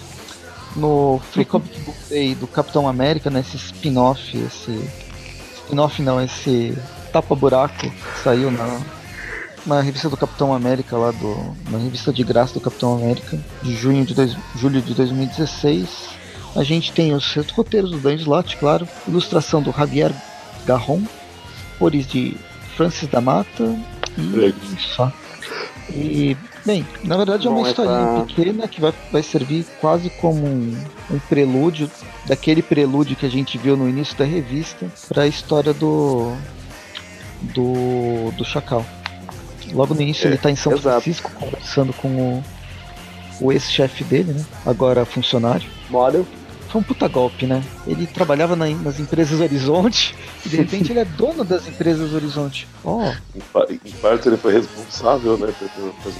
[0.75, 4.89] No Free Comic Book Day do Capitão América, nesse spin-off, esse.
[5.69, 6.75] Spin-off não, esse
[7.13, 8.81] tapa-buraco que saiu na,
[9.67, 11.55] na revista do Capitão América, lá do.
[11.69, 16.17] Na revista de graça do Capitão América, de junho de dois, julho de 2016.
[16.55, 20.11] A gente tem os roteiros do Dan Slott, claro, ilustração do Javier
[20.65, 21.03] Garron,
[21.77, 22.35] cores de
[22.75, 23.77] Francis da Mata
[24.17, 24.55] e
[24.95, 25.13] só.
[25.91, 26.35] E,
[26.69, 30.45] bem, na verdade é uma Bom, historinha essa- pequena que vai, vai servir quase como
[30.45, 30.77] um,
[31.09, 31.89] um prelúdio,
[32.27, 36.31] daquele prelúdio que a gente viu no início da revista, para a história do,
[37.53, 38.85] do, do Chacal.
[39.71, 41.01] Logo no início É, ele tá em São exato.
[41.01, 42.43] Francisco conversando com o,
[43.41, 44.45] o ex-chefe dele, né?
[44.65, 45.67] Agora funcionário.
[45.89, 46.25] Model.
[46.71, 47.63] Foi um puta golpe, né?
[47.87, 50.15] Ele trabalhava na- nas empresas Horizonte
[50.45, 52.67] e de repente ele é dono das empresas Horizonte.
[52.85, 55.51] Ó, Em, em parte ele foi responsável, né?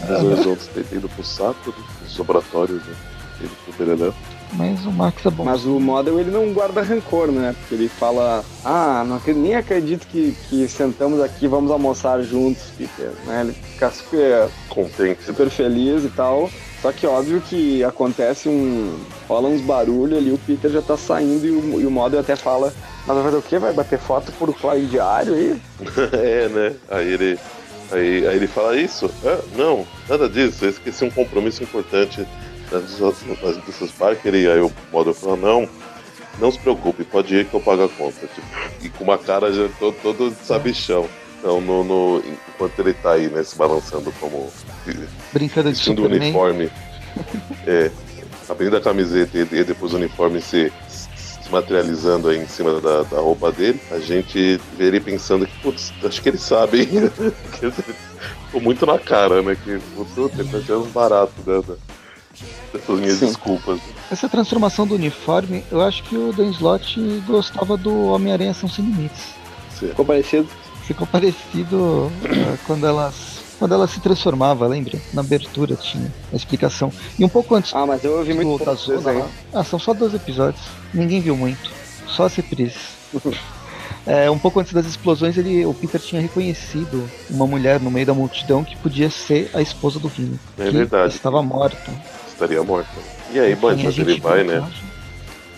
[0.03, 0.23] Pelas Ah.
[0.25, 1.71] horizontes ter ido pro saco
[2.01, 2.95] dos laboratórios, né?
[3.79, 4.13] Ele levar.
[4.53, 5.45] mas o Max é bom.
[5.45, 7.55] Mas o Model ele não guarda rancor, né?
[7.57, 12.63] Porque ele fala: Ah, não acredito, nem acredito que, que sentamos aqui vamos almoçar juntos,
[12.77, 13.11] Peter.
[13.25, 13.41] Né?
[13.45, 15.23] Ele fica super, Contente.
[15.23, 16.49] super feliz e tal.
[16.81, 18.97] Só que óbvio que acontece um.
[19.27, 22.35] rola uns barulhos ali, o Peter já tá saindo e o, e o Model até
[22.35, 22.73] fala.
[23.05, 23.59] Mas vai fazer o quê?
[23.59, 24.53] Vai bater foto por
[24.87, 25.61] Diário aí?
[26.13, 26.75] é, né?
[26.89, 27.39] Aí ele,
[27.91, 29.11] aí, aí ele fala isso?
[29.25, 30.63] Ah, não, nada disso.
[30.63, 32.25] Eu esqueci um compromisso importante
[32.71, 34.33] indústrias nas indústrias Parker.
[34.35, 35.67] E aí o Model fala, não,
[36.39, 38.27] não se preocupe, pode ir que eu pago a conta.
[38.27, 38.47] Tipo,
[38.81, 41.07] e com uma cara já todo, todo sabichão.
[41.39, 42.23] Então, no, no-
[42.53, 44.51] enquanto ele tá aí, né, se balançando como
[45.33, 46.21] Brincando de vestindo Superman.
[46.21, 46.71] uniforme,
[47.65, 47.91] é,
[48.49, 53.03] abrindo a camiseta e, e depois o uniforme se, se materializando aí em cima da,
[53.03, 56.89] da roupa dele, a gente vê ele pensando que, putz, acho que ele sabe, hein?
[57.59, 57.95] Quer dizer,
[58.47, 59.55] Ficou muito na cara, né?
[59.63, 61.75] Que, putz, ele tá tirando barato né, da-
[62.73, 63.27] dessas minhas Sim.
[63.27, 63.79] desculpas.
[64.11, 68.83] Essa transformação do uniforme, eu acho que o Dan Slott gostava do Homem-Aranha São Sem
[68.85, 69.27] Limites.
[69.79, 70.49] Ficou parecido?
[70.89, 73.37] Ficou parecido ah, quando elas.
[73.59, 74.99] Quando ela se transformava, lembra?
[75.13, 76.91] Na abertura tinha a explicação.
[77.19, 79.27] E um pouco antes Ah, mas eu ouvi do, muito da zona lá.
[79.53, 80.63] Ah, são só dois episódios.
[80.91, 81.69] Ninguém viu muito.
[82.07, 82.97] Só as reprises.
[84.07, 88.05] É, um pouco antes das explosões, ele, o Peter tinha reconhecido uma mulher no meio
[88.05, 90.39] da multidão que podia ser a esposa do Rino.
[90.57, 91.13] É que verdade.
[91.13, 91.91] Estava morta.
[92.27, 92.89] Estaria morto.
[93.31, 94.55] E aí, Enfim, mas ele vai, né?
[94.55, 94.71] ela-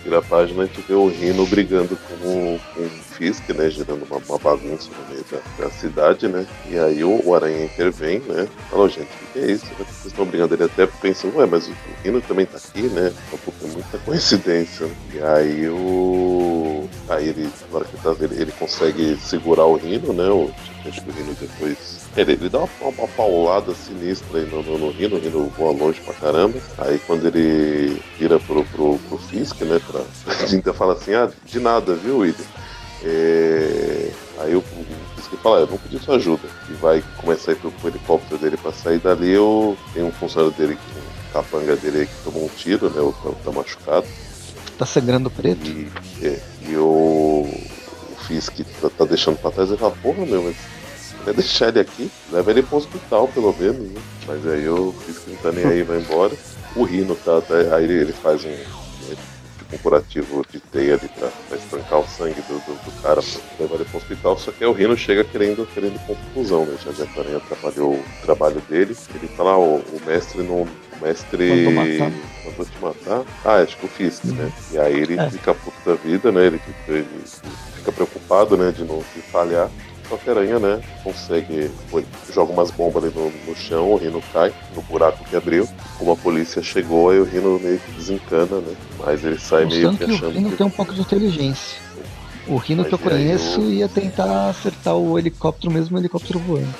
[0.04, 3.70] Vira a página e tu vê o Rino brigando com com o Fisk, né?
[3.70, 6.46] Gerando uma, uma bagunça no meio da, da cidade, né?
[6.68, 8.48] E aí o, o Aranha intervém, né?
[8.70, 9.66] Falou, gente, o que é isso?
[9.78, 10.54] Vocês estão brigando?
[10.54, 13.12] Ele até pensa, ué, mas o Rino também tá aqui, né?
[13.32, 14.88] Então, é muita coincidência.
[15.14, 16.88] E aí o.
[17.08, 20.28] Aí ele, na hora que tá, ele, ele consegue segurar o Rino, né?
[20.28, 20.50] O,
[20.86, 22.01] acho que o Rino depois.
[22.16, 25.72] Ele, ele dá uma, uma paulada sinistra aí no, no, no Rino, o Rino voa
[25.72, 26.58] longe pra caramba.
[26.78, 29.80] Aí quando ele vira pro, pro, pro Fisk, né?
[29.86, 30.02] Pra,
[30.42, 32.44] a gente fala assim, ah, de nada, viu, William?
[33.04, 34.10] É,
[34.42, 34.62] Aí o,
[35.16, 36.42] Fisk fala, eu não pedi sua ajuda.
[36.68, 39.30] E vai começar a ir pro, pro helicóptero dele pra sair dali.
[39.30, 43.00] Eu, tem um funcionário dele, um capanga dele aí que tomou um tiro, né?
[43.00, 44.06] O tá, tá machucado.
[44.78, 45.64] Tá sangrando preto.
[45.66, 45.90] E,
[46.22, 50.56] é, e o, o Fisk tá, tá deixando pra trás e fala, porra, meu, mas
[51.24, 52.10] vai deixar ele aqui?
[52.30, 54.00] Leva ele pro hospital, pelo menos, né?
[54.26, 56.32] Mas aí o Fisk não tá nem aí, vai embora.
[56.76, 58.48] O Rino tá, tá- aí ele, faz um,
[59.58, 63.20] tipo um curativo de teia ali pra, pra estancar o sangue do, do, do cara
[63.22, 66.76] pra levar ele pro hospital, só que aí o Rino chega querendo, querendo confusão, né?
[66.84, 68.96] Já que Aranha atrapalhou o trabalho dele.
[69.14, 70.62] Ele fala, ah, o, o mestre não.
[70.62, 71.66] O mestre
[72.44, 73.22] Mandou te matar.
[73.44, 74.52] Ah, acho que o Fisk, né?
[74.72, 75.28] E aí ele É.
[75.30, 76.46] fica puto da vida, né?
[76.46, 77.06] Ele, fica- ele
[77.76, 78.70] fica preocupado, né?
[78.70, 79.68] De não de falhar.
[80.12, 80.78] Só que a aranha, né?
[81.02, 81.70] Consegue.
[82.30, 85.66] joga umas bombas ali no, no chão, o Rino cai no buraco que abriu.
[85.98, 88.74] Como a polícia chegou, aí o Rino meio que desencana, né?
[88.98, 90.56] Mas ele sai meio que que o achando Rino que.
[90.56, 91.78] tem um pouco de inteligência.
[92.46, 96.38] O Rino Mas que eu conheço o- ia tentar acertar o helicóptero mesmo o helicóptero
[96.40, 96.74] voando.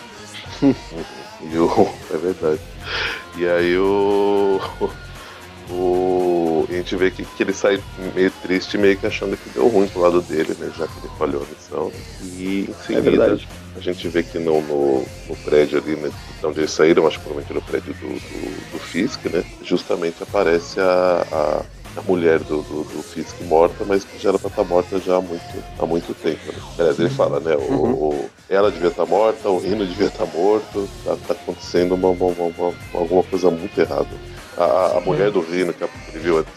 [1.51, 1.89] E o.
[2.13, 2.61] É verdade.
[3.39, 4.61] E aí o.
[5.71, 6.67] O.
[6.69, 7.83] A gente vê que, que ele sai
[8.15, 10.73] meio triste, meio que achando que deu ruim pro lado dele, né?
[10.77, 11.93] Já que ele falhou a missão.
[12.23, 13.49] E em É seguida, verdade.
[13.77, 16.11] a gente vê que no, no, no prédio ali, né?
[16.41, 19.45] De onde eles saíram, acho que provavelmente no prédio do, do, do Fisk, né?
[19.63, 24.39] Justamente aparece a, a, a mulher do, do, do Fisk morta, mas que já era
[24.39, 26.41] pra estar tá morta já há muito, há muito tempo.
[26.47, 26.59] Né?
[26.79, 27.55] Aliás, ele fala, né?
[27.57, 27.93] O, uhum.
[27.93, 31.95] o ela devia estar tá morta, o Rino devia estar tá morto, tá, tá acontecendo
[31.95, 34.11] uma, uma, uma, alguma coisa muito errada.
[34.57, 36.53] A, a mulher do Rino, que ele viu antes,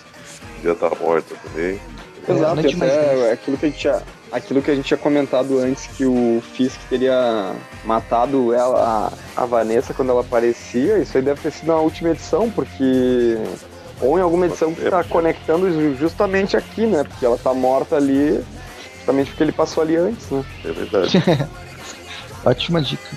[0.57, 1.79] devia estar morta também.
[2.27, 6.05] Exato, até aquilo que a gente tinha, aquilo que a gente tinha comentado antes, que
[6.05, 11.51] o Fisk teria matado ela, a, a Vanessa quando ela aparecia, isso aí deve ter
[11.51, 13.37] sido na última edição, porque
[14.01, 17.03] ou em alguma edição que está conectando justamente aqui, né?
[17.03, 18.43] Porque ela está morta ali,
[18.97, 20.43] justamente porque ele passou ali antes, né?
[20.65, 21.23] É verdade.
[22.45, 23.09] Ótima dica.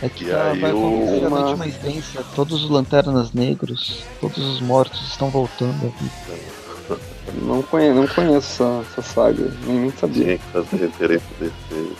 [0.00, 1.38] É que tá, vai acontecer uma...
[1.38, 7.00] a noite mais densa, todos os lanternas negros, todos os mortos estão voltando à vida.
[7.42, 10.24] Não conheço, não conheço essa, essa saga, nem, nem sabia.
[10.24, 11.96] Tinha que fazer referência desse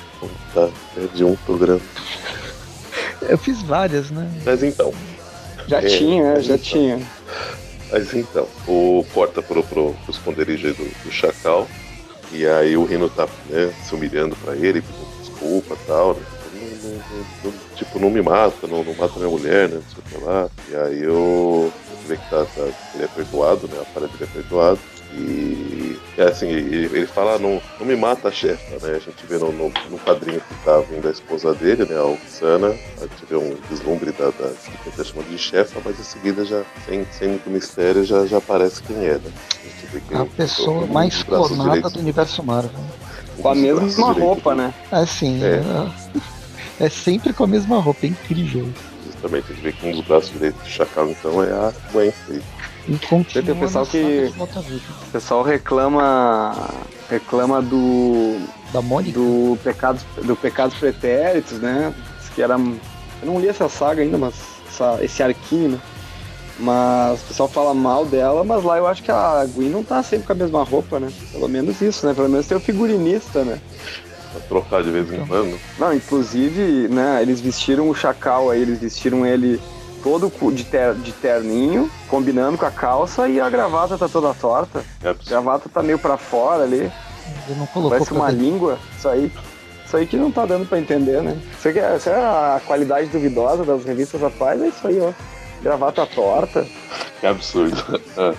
[0.55, 1.81] tá, é de um programa.
[3.23, 4.29] Eu fiz várias, né?
[4.45, 4.93] Mas então.
[5.69, 6.65] Já é, tinha, já então.
[6.65, 7.01] tinha.
[7.93, 11.69] Mas então, o corta pro, pro, pro esconderijo do, do Chacal.
[12.33, 16.15] E aí o Rino tá né, se humilhando pra ele, pedindo desculpa e tal.
[16.15, 16.40] Né?
[16.83, 19.77] Não, não, não, tipo, não me mata, não, não mata minha mulher, né?
[19.77, 20.49] Não sei o que lá.
[20.71, 21.73] E aí eu.
[22.07, 22.63] Vê que tá, tá,
[22.95, 23.79] ele é perdoado, né?
[23.95, 24.81] A dele é perdoado.
[25.13, 28.97] E é assim, ele, ele fala, não, não me mata a chefa, né?
[28.97, 31.97] A gente vê no, no, no quadrinho que tá vindo a esposa dele, né?
[31.97, 35.81] A Oksana, a gente vê um deslumbre da, da que ele tá chamando de chefa,
[35.85, 39.33] mas em seguida já, sem, sem muito mistério, já, já aparece quem é, né?
[40.13, 42.81] A, a pessoa mais clonada do universo Marvel.
[43.43, 44.73] Com a mesma roupa, né?
[44.93, 45.43] É sim.
[45.43, 45.57] É.
[45.57, 46.40] é.
[46.81, 48.69] É sempre com a mesma roupa, é incrível.
[49.07, 52.13] Justamente, a gente vê que um dos braços direitos do Chacal, então, é a Gwen
[52.89, 54.33] e continua tem o pessoal que
[55.07, 56.71] o pessoal reclama
[57.11, 58.41] reclama do
[58.73, 61.95] da Mônica do pecados do pecados pretéritos, né?
[62.35, 64.35] que era eu não li essa saga ainda, mas
[64.69, 65.81] essa, esse arquinho, né?
[66.59, 70.03] Mas o pessoal fala mal dela, mas lá eu acho que a Gwen não tá
[70.03, 71.11] sempre com a mesma roupa, né?
[71.33, 72.15] Pelo menos isso, né?
[72.15, 73.59] Pelo menos tem o figurinista, né?
[74.33, 75.59] Pra trocar de vez em quando.
[75.79, 79.61] Não, inclusive, né, eles vestiram o Chacal aí, eles vestiram ele
[80.03, 84.85] todo de, ter, de terninho, combinando com a calça e a gravata tá toda torta.
[85.03, 86.91] É a gravata tá meio para fora ali.
[87.49, 88.79] Ele não colocou Parece uma língua.
[88.97, 89.33] Isso aí,
[89.85, 91.41] isso aí que não tá dando para entender, né?
[91.57, 95.13] Isso, aqui é, isso é a qualidade duvidosa das revistas atuais, é isso aí, ó.
[95.63, 96.67] Gravata torta.
[97.21, 98.01] Que absurdo.
[98.17, 98.35] É.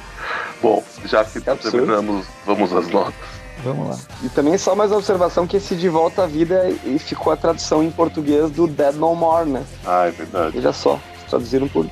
[0.62, 3.41] Bom, já que, que terminamos, vamos às notas.
[3.64, 4.00] Vamos lá.
[4.24, 7.84] E também só mais observação que esse De Volta à Vida e ficou a tradução
[7.84, 9.64] em português do Dead No More, né?
[9.86, 10.52] Ah, é verdade.
[10.54, 11.00] Veja só
[11.30, 11.88] traduziram por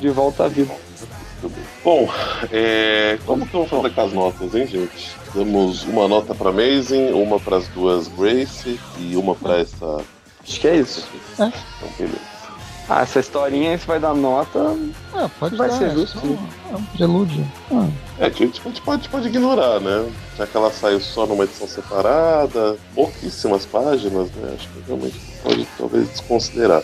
[0.00, 0.72] De Volta à Vida.
[1.84, 2.08] Bom,
[2.50, 5.14] é, como que vamos fazer com as notas, hein, gente?
[5.34, 10.00] Damos uma nota para Amazing, uma para as duas Grace e uma para essa.
[10.42, 11.06] Acho que é isso.
[11.38, 11.44] É.
[11.44, 12.33] Então, beleza.
[12.88, 14.76] Ah, essa historinha aí você vai dar nota.
[15.14, 16.38] Ah, pode vai dar, ser justo.
[16.70, 17.46] É, um prelúdio.
[17.72, 17.88] Ah.
[18.18, 20.10] É, a gente pode, pode, pode ignorar, né?
[20.36, 24.54] Já que ela saiu só numa edição separada, pouquíssimas páginas, né?
[24.54, 26.82] Acho que realmente pode talvez desconsiderar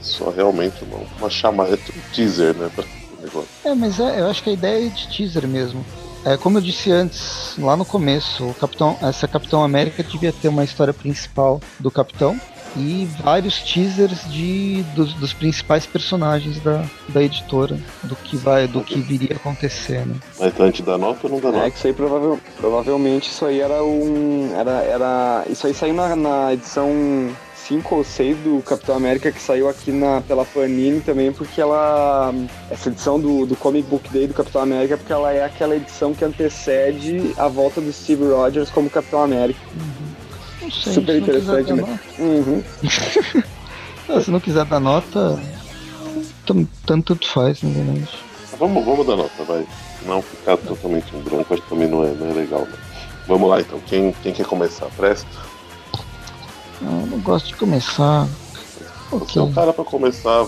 [0.00, 2.70] só realmente uma, uma chamada, um teaser, né?
[2.74, 2.84] Pra
[3.20, 3.48] negócio.
[3.64, 5.84] É, mas é, eu acho que a ideia é de teaser mesmo.
[6.24, 10.48] É, como eu disse antes, lá no começo, o Capitão, essa Capitão América devia ter
[10.48, 12.38] uma história principal do Capitão
[12.76, 18.82] e vários teasers de, dos, dos principais personagens da, da editora, do que vai, do
[18.82, 20.16] que viria a acontecer, né?
[20.38, 21.66] Mas então a gente dá nota ou não dá é nota?
[21.66, 24.52] É que isso aí provavel, provavelmente isso aí era um.
[24.56, 26.90] Era, era, isso aí saiu na, na edição
[27.66, 32.32] 5 ou 6 do Capitão América que saiu aqui na, pela Panini também, porque ela.
[32.70, 36.14] Essa edição do, do Comic Book Day do Capitão América, porque ela é aquela edição
[36.14, 39.60] que antecede a volta do Steve Rogers como Capitão América.
[39.74, 40.05] Uhum.
[40.70, 42.00] Sei, Super interessante, né?
[42.18, 42.62] Uhum.
[44.08, 45.38] não, se não quiser dar nota,
[46.84, 48.08] tanto faz, na verdade.
[48.58, 49.66] Vamos, vamos dar nota, vai.
[50.04, 52.62] Não ficar totalmente um bronco, acho que também não é, não é legal.
[52.62, 52.78] Né?
[53.26, 54.86] Vamos lá então, quem, quem quer começar?
[54.96, 55.28] Presta?
[56.80, 58.26] Eu não gosto de começar.
[59.10, 60.44] Você é o cara pra começar.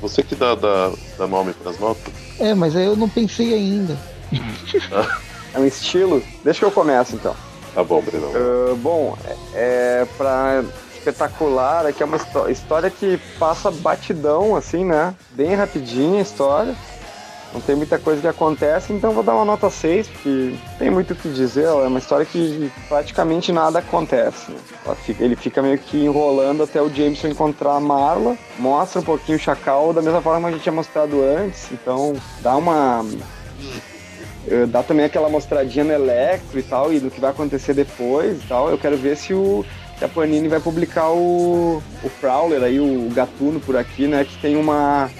[0.00, 2.12] Você que dá, dá, dá nome pras notas?
[2.38, 3.98] É, mas aí eu não pensei ainda.
[5.54, 6.22] é um estilo?
[6.44, 7.34] Deixa que eu comece então.
[7.78, 8.26] Tá bom, Bruno.
[8.26, 12.18] Uh, bom, é, é pra espetacular, é que é uma
[12.50, 15.14] história que passa batidão, assim, né?
[15.30, 16.74] Bem rapidinha a história.
[17.54, 21.12] Não tem muita coisa que acontece, então vou dar uma nota 6, porque tem muito
[21.12, 21.66] o que dizer.
[21.66, 24.50] É uma história que praticamente nada acontece.
[24.50, 24.58] Né?
[25.20, 29.40] ele fica meio que enrolando até o Jameson encontrar a Marla, mostra um pouquinho o
[29.40, 33.06] Chacal da mesma forma que a gente tinha mostrado antes, então dá uma.
[34.50, 38.38] Eh, dá também aquela mostradinha no Electro e tal, e do que vai acontecer depois
[38.38, 38.70] e tal.
[38.70, 39.64] Eu quero ver se o,
[40.00, 44.24] a Panini vai publicar o, o Prowler aí, o Gatuno por aqui, né?
[44.24, 45.10] Que tem uma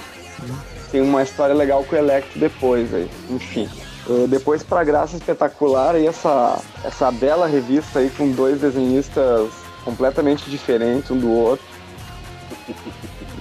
[0.91, 3.11] tem uma história legal com o Electro depois aí.
[3.29, 3.69] Enfim.
[4.07, 9.51] Uh, depois para Graça Espetacular e essa, essa bela revista aí com dois desenhistas
[9.85, 11.67] completamente diferentes um do outro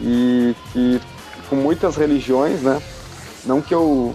[0.02, 1.00] e que
[1.50, 2.82] com muitas religiões, né?
[3.46, 4.14] Não que eu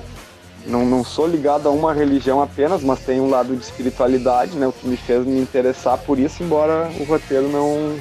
[0.67, 4.67] não, não sou ligado a uma religião apenas, mas tem um lado de espiritualidade, né?
[4.67, 7.99] O que me fez me interessar por isso, embora o roteiro não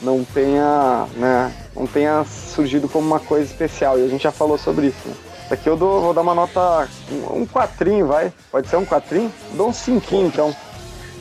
[0.00, 3.98] não tenha, né, não tenha surgido como uma coisa especial.
[3.98, 5.08] E a gente já falou sobre isso.
[5.08, 5.14] Né?
[5.50, 6.88] Aqui eu dou, vou dar uma nota,
[7.32, 8.32] um, quatrinho, vai.
[8.50, 9.32] Pode ser um quatrinho?
[9.54, 10.54] Dou um cinquinho, então.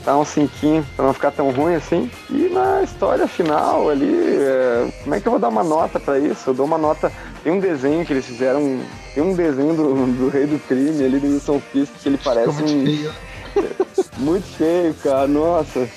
[0.04, 2.10] Dá um cinquinho, pra não ficar tão ruim assim.
[2.30, 6.20] E na história final ali, é, como é que eu vou dar uma nota para
[6.20, 6.50] isso?
[6.50, 7.12] Eu dou uma nota...
[7.48, 8.78] Tem um desenho que eles fizeram,
[9.16, 12.50] tem um desenho do, do Rei do Crime ali do Wilson Fisk, que ele parece
[12.62, 12.84] muito um...
[12.86, 13.14] feio.
[14.20, 15.88] muito feio, cara, nossa.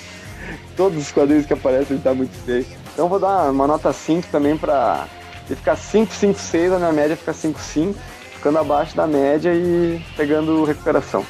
[0.77, 2.65] Todos os quadrinhos que aparecem ele tá muito feio.
[2.93, 5.05] Então vou dar uma nota 5 também pra...
[5.45, 7.99] Ele ficar 5, 5, 6, a minha média fica 5, 5
[8.35, 11.25] ficando abaixo da média e pegando recuperação.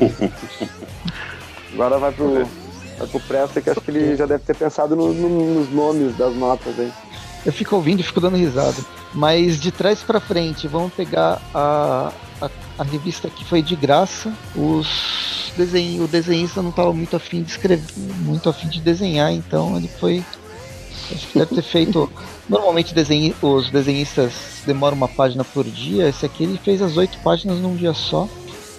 [1.72, 2.48] Agora vai pro,
[2.98, 6.16] vai pro Presta, que acho que ele já deve ter pensado no- no- nos nomes
[6.16, 6.92] das notas aí.
[7.46, 9.01] Eu fico ouvindo e fico dando risada.
[9.14, 14.32] Mas de trás pra frente, vamos pegar a, a, a revista que foi de graça.
[14.56, 17.84] Os desenho, o desenhista não estava muito afim de escrever,
[18.20, 20.24] muito afim de desenhar, então ele foi.
[21.14, 22.10] Acho que deve ter feito.
[22.48, 24.32] Normalmente desenhi- os desenhistas
[24.66, 26.08] demoram uma página por dia.
[26.08, 28.28] Esse aqui ele fez as oito páginas num dia só.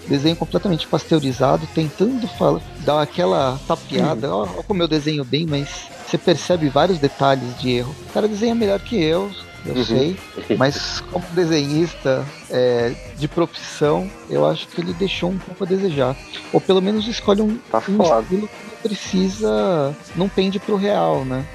[0.08, 4.34] Desenho completamente pasteurizado, tentando fala- dar aquela tapeada.
[4.34, 5.70] Ó, ó como eu desenho bem, mas
[6.06, 7.96] você percebe vários detalhes de erro.
[8.10, 9.32] O cara desenha melhor que eu,
[9.66, 9.86] eu Uhum.
[9.86, 10.18] sei,
[10.58, 16.16] mas como desenhista é, de profissão, eu acho que ele deixou um pouco a desejar.
[16.52, 19.96] Ou pelo menos escolhe um, Tá um estilo que não precisa.
[20.16, 21.46] não pende pro real, né?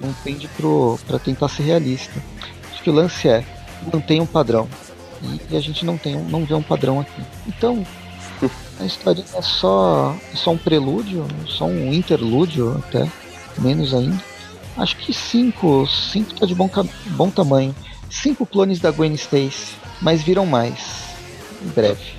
[0.00, 2.12] Não pende pro, pra tentar ser realista.
[2.72, 3.44] Acho que o lance é
[3.92, 4.68] mantenha um padrão.
[5.22, 7.22] E, e a gente não tem não vê um padrão aqui.
[7.46, 7.84] Então,
[8.78, 13.10] a história é só, é só um prelúdio, só um interlúdio até,
[13.58, 14.22] menos ainda.
[14.78, 16.70] Acho que cinco, cinco tá de bom,
[17.06, 17.74] bom tamanho.
[18.08, 21.04] Cinco clones da Gwen Stacy, mas viram mais
[21.60, 22.12] em breve.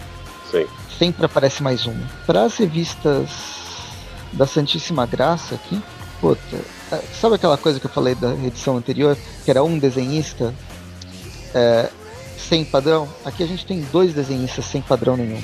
[0.51, 0.67] Sim.
[0.97, 2.05] Sempre aparece mais uma.
[2.25, 3.29] Para as revistas
[4.33, 5.81] da Santíssima Graça aqui,
[6.19, 6.57] puta,
[6.91, 10.53] é, sabe aquela coisa que eu falei da edição anterior, que era um desenhista
[11.55, 11.89] é,
[12.37, 13.07] sem padrão?
[13.23, 15.41] Aqui a gente tem dois desenhistas sem padrão nenhum.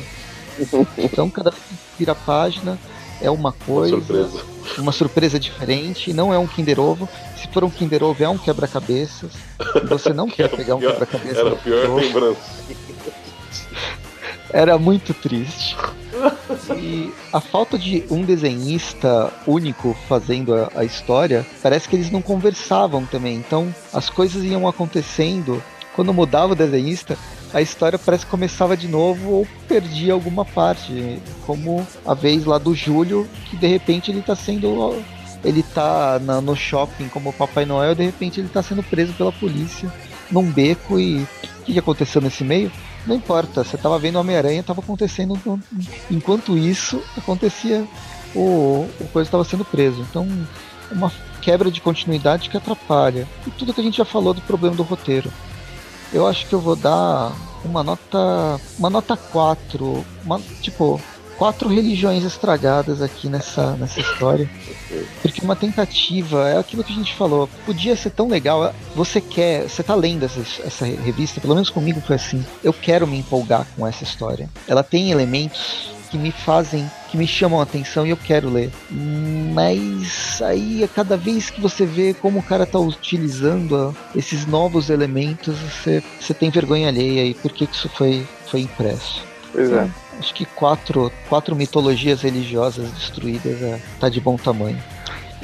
[0.97, 2.79] Então cada vez que vira a página
[3.21, 4.43] é uma coisa, Surpresa.
[4.77, 7.07] uma surpresa diferente, não é um Kinder Ovo.
[7.37, 9.31] Se for um Kinder Ovo, é um quebra-cabeças.
[9.87, 11.39] Você não quer pegar um pior- quebra-cabeça.
[11.39, 12.39] Era a pior lembrança.
[14.51, 15.75] Era muito triste.
[16.77, 22.21] E a falta de um desenhista único fazendo a, a história, parece que eles não
[22.21, 23.35] conversavam também.
[23.35, 25.61] Então as coisas iam acontecendo.
[25.95, 27.17] Quando mudava o desenhista,
[27.55, 31.19] a história parece que começava de novo ou perdia alguma parte.
[31.45, 35.01] Como a vez lá do Júlio, que de repente ele tá sendo.
[35.43, 39.31] Ele tá na- no shopping como Papai Noel, de repente ele tá sendo preso pela
[39.31, 39.91] polícia
[40.29, 41.21] num beco e.
[41.21, 42.71] O que que aconteceu nesse meio?
[43.07, 45.39] Não importa, você tava vendo Homem-Aranha, tava acontecendo.
[46.11, 47.85] Enquanto isso, acontecia.
[48.35, 50.01] O, o coisa estava sendo preso.
[50.09, 50.27] Então,
[50.91, 53.25] uma quebra de continuidade que atrapalha.
[53.47, 55.31] E tudo que a gente já falou do problema do roteiro.
[56.13, 57.31] Eu acho que eu vou dar
[57.63, 58.59] uma nota.
[58.77, 60.05] Uma nota 4.
[60.23, 61.01] Uma, tipo,
[61.37, 64.49] quatro religiões estragadas aqui nessa, nessa história.
[65.21, 68.73] Porque uma tentativa, é aquilo que a gente falou, podia ser tão legal.
[68.95, 72.45] Você quer, você tá lendo essa, essa revista, pelo menos comigo foi assim.
[72.63, 74.49] Eu quero me empolgar com essa história.
[74.67, 78.71] Ela tem elementos que me fazem, que me chamam a atenção e eu quero ler.
[79.53, 84.89] Mas aí, a cada vez que você vê como o cara tá utilizando esses novos
[84.89, 89.23] elementos, você, você tem vergonha alheia e por que, que isso foi, foi impresso.
[89.51, 89.89] Pois é.
[90.19, 94.81] Acho que quatro, quatro mitologias religiosas destruídas é, tá de bom tamanho.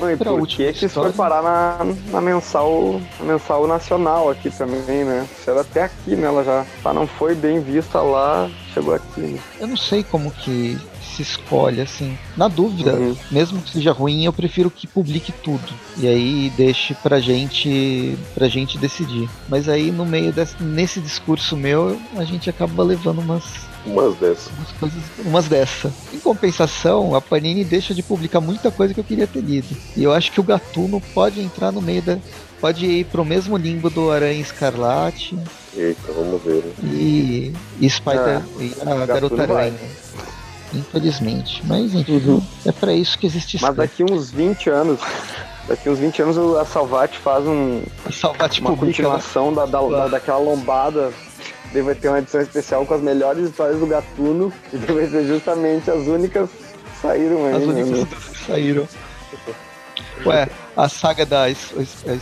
[0.01, 1.77] Não, e por que que isso foi parar na,
[2.11, 5.27] na mensal na mensal nacional aqui também, né?
[5.39, 6.27] Isso era até aqui, né?
[6.27, 9.21] Ela já tá, não foi bem vista lá, chegou aqui.
[9.21, 9.39] Né?
[9.59, 12.17] Eu não sei como que se escolhe, assim.
[12.35, 13.15] Na dúvida, Uhum.
[13.29, 15.61] mesmo que seja ruim, eu prefiro que publique tudo.
[15.97, 19.29] E aí deixe pra gente, pra gente decidir.
[19.47, 23.43] Mas aí no meio desse, nesse discurso meu, a gente acaba levando umas,
[23.85, 24.47] Umas dessas.
[24.57, 25.91] umas coisas, umas dessa.
[26.13, 29.75] Em compensação, a Panini deixa de publicar muita coisa que eu queria ter lido.
[29.97, 32.17] E eu acho que o Gatuno pode entrar no meio da.
[32.59, 35.35] Pode ir pro mesmo limbo do Aranha Escarlate
[35.75, 36.63] Eita, vamos ver.
[36.63, 36.73] né?
[36.93, 39.41] e, e Spider Ah, e a Garota.
[39.41, 39.73] Aranha.
[40.73, 41.61] Infelizmente.
[41.65, 44.99] Mas enfim, é pra isso que existe Mas daqui uns 20 anos,
[45.67, 49.03] daqui uns 20 anos o- a Salvat faz um, A Salvat uma publica.
[49.03, 49.09] né?
[49.09, 51.11] continuação da, da, da- daquela lombada
[51.73, 55.07] daí vai ter uma edição especial com as melhores histórias do Gatuno, e daí vai
[55.07, 57.55] ser justamente as únicas que saíram aí.
[57.55, 58.87] As né, únicas que saíram.
[60.25, 60.47] Ué,
[60.77, 61.73] a saga da S-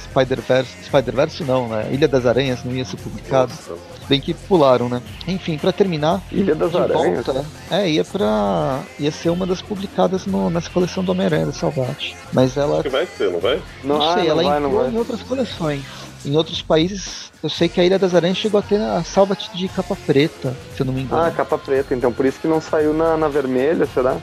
[0.03, 0.71] Spider-Verse.
[0.85, 1.89] Spider-Verse não, né?
[1.91, 3.51] Ilha das Aranhas não ia ser publicado.
[3.51, 5.01] Nossa, Bem que pularam, né?
[5.27, 7.25] Enfim, pra terminar, Ilha das Aranhas.
[7.25, 8.79] volta, é, ia pra.
[8.97, 12.15] ia ser uma das publicadas no- nessa coleção do Homem-Aranha da Salvati.
[12.33, 13.61] Mas ela Acho que vai ser, não vai?
[13.83, 14.91] Não, ah, sei, não ela vai, não entrou vai.
[14.93, 15.83] em outras coleções.
[16.25, 19.49] Em outros países, eu sei que a Ilha das Aranhas chegou a ter a Salvat
[19.53, 21.21] de capa preta, se eu não me engano.
[21.21, 24.17] Ah, capa preta, então por isso que não saiu na, na vermelha, será?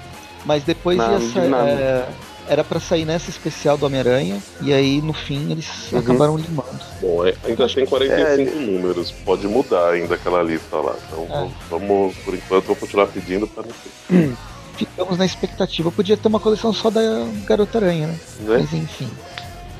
[0.44, 1.52] Mas depois não, ia sair.
[1.54, 2.08] é,
[2.48, 5.98] era pra sair nessa especial do Homem-Aranha, e aí no fim eles Uhum.
[5.98, 6.78] acabaram limando.
[7.00, 10.94] Bom, é- ainda tem 45 É, números, pode mudar ainda aquela lista lá.
[11.08, 11.48] Então É.
[11.70, 14.36] vamos, por enquanto, vou continuar pedindo para não ter.
[14.76, 17.00] Ficamos na expectativa, podia ter uma coleção só da
[17.46, 18.18] Garota Aranha, né?
[18.40, 18.58] Né?
[18.60, 19.08] Mas enfim.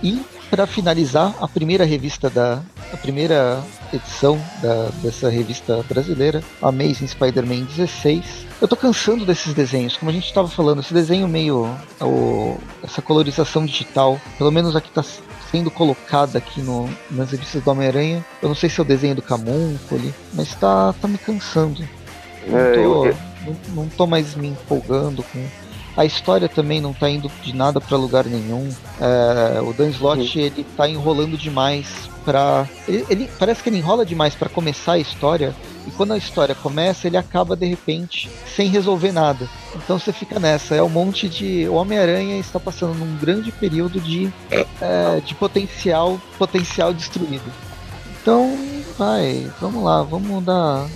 [0.03, 2.61] E para finalizar, a primeira revista da.
[2.93, 8.47] A primeira edição da, dessa revista brasileira, Amazing Spider-Man 16.
[8.61, 11.69] Eu tô cansando desses desenhos, como a gente estava falando, esse desenho meio.
[12.01, 15.05] o- essa colorização digital, pelo menos aqui tá
[15.51, 18.25] sendo colocada aqui no, nas revistas do Homem-Aranha.
[18.41, 21.87] Eu não sei se é o desenho do Camúncoli, mas tá, tá me cansando.
[22.47, 25.45] Não, É, tô, eu- não, não tô mais me empolgando com.
[25.97, 28.69] A história também não tá indo de nada pra lugar nenhum.
[29.01, 31.87] É, o Dan Slott ele tá enrolando demais
[32.25, 32.69] pra.
[32.87, 35.55] Ele, ele- parece que ele enrola demais pra começar a história.
[35.87, 39.49] E quando a história começa, ele acaba de repente sem resolver nada.
[39.75, 40.75] Então você fica nessa.
[40.75, 41.67] É um monte de.
[41.69, 44.31] O Homem-Aranha está passando num grande período de,
[44.81, 47.51] é, de potencial, potencial destruído.
[48.21, 48.59] Então,
[48.99, 50.87] vai, vamos lá, vamos dar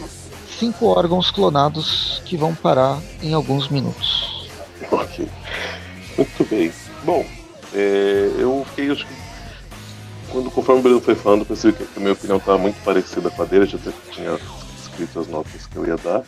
[0.59, 4.40] cinco órgãos clonados que vão parar em alguns minutos.
[4.91, 5.29] Ok.
[6.17, 6.73] Muito bem.
[7.05, 7.25] Bom,
[7.75, 9.15] é, eu fiquei, acho que.
[10.31, 13.43] Quando, conforme o Bruno foi falando, percebi que a minha opinião estava muito parecida com
[13.43, 13.79] a dele, já
[14.13, 14.39] tinha
[14.81, 16.23] escrito as notas que eu ia dar.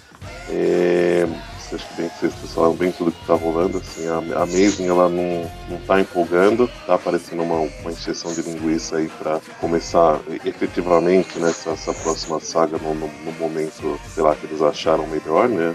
[0.49, 1.27] É,
[1.75, 5.09] acha que bem que vocês falaram bem tudo que está rolando, assim, a, a ela
[5.09, 11.39] não, não tá empolgando, tá parecendo uma, uma injeção de linguiça aí para começar efetivamente
[11.39, 15.75] nessa essa próxima saga no, no, no momento, sei lá, que eles acharam melhor, né?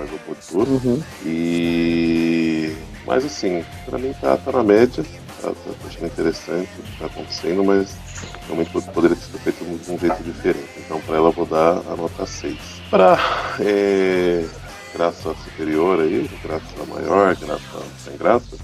[0.00, 0.64] Mais oportuno.
[0.82, 1.02] Uhum.
[1.26, 2.74] E.
[3.06, 5.04] Mas assim, pra mim tá, tá na média,
[5.42, 7.96] tá, tá, tô achando interessante o que tá acontecendo, mas
[8.46, 10.68] realmente pod- poderia ter sido feito de um jeito diferente.
[10.78, 12.56] Então pra ela eu vou dar a nota 6.
[12.88, 13.18] Pra
[13.60, 14.44] é,
[14.94, 18.56] graça superior aí, graça maior, graça sem graça,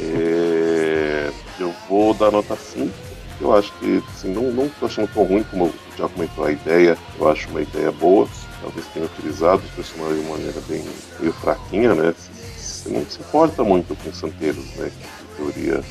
[0.00, 2.92] é, eu vou dar nota 5.
[3.40, 6.96] Eu acho que assim, não, não tô achando tão ruim como já comentou a ideia,
[7.18, 8.28] eu acho uma ideia boa
[8.64, 10.82] talvez tenha utilizado os personagens de uma maneira bem
[11.20, 12.14] meio fraquinha, né?
[12.56, 14.90] Você não se importa muito com os santeiros, né?
[14.90, 15.82] Que, em teoria é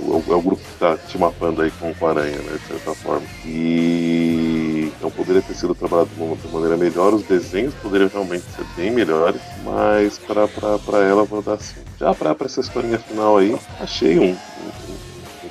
[0.00, 2.58] o, é grupo que está te mapando aí com o Aranha, né?
[2.58, 3.26] De certa forma.
[3.44, 8.64] E então poderia ter sido trabalhado de uma, maneira melhor, os desenhos poderiam realmente ser
[8.76, 11.80] bem melhores, mas para ela vou dar sim.
[11.98, 14.36] Já para essa historinha final aí, achei um,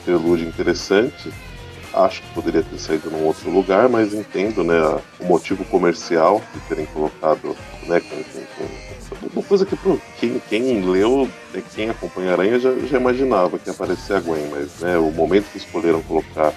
[0.07, 1.31] um, um interessante
[1.95, 4.75] acho que poderia ter saído num outro lugar, mas entendo né,
[5.19, 7.55] o motivo comercial de terem colocado
[7.87, 12.33] né, com, com- com- uma coisa que pro, quem, quem leu, né, quem acompanha a
[12.33, 16.01] Aranha já, já imaginava que ia aparecer a Gwen, mas né, o momento que escolheram
[16.03, 16.51] colocar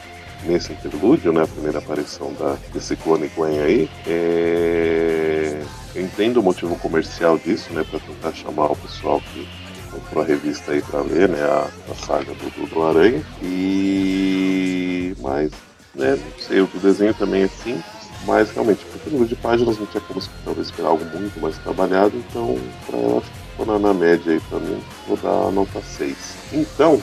[0.45, 5.61] nesse interlúdio, né, a primeira aparição da, desse clone Gwen aí, é...
[5.95, 9.49] eu entendo o motivo comercial disso, né, para tentar chamar o pessoal que
[9.89, 15.14] comprou a revista aí para ler, né, a, a saga do, do, Aranha, e...
[15.20, 15.51] mas,
[15.95, 17.84] né, não sei, o desenho também é simples,
[18.26, 22.16] mas realmente, porque número de páginas não tinha como talvez esperar algo muito mais trabalhado,
[22.16, 26.16] então, pra ela ficou na, na média aí pra mim, vou dar nota 6.
[26.53, 27.01] Então,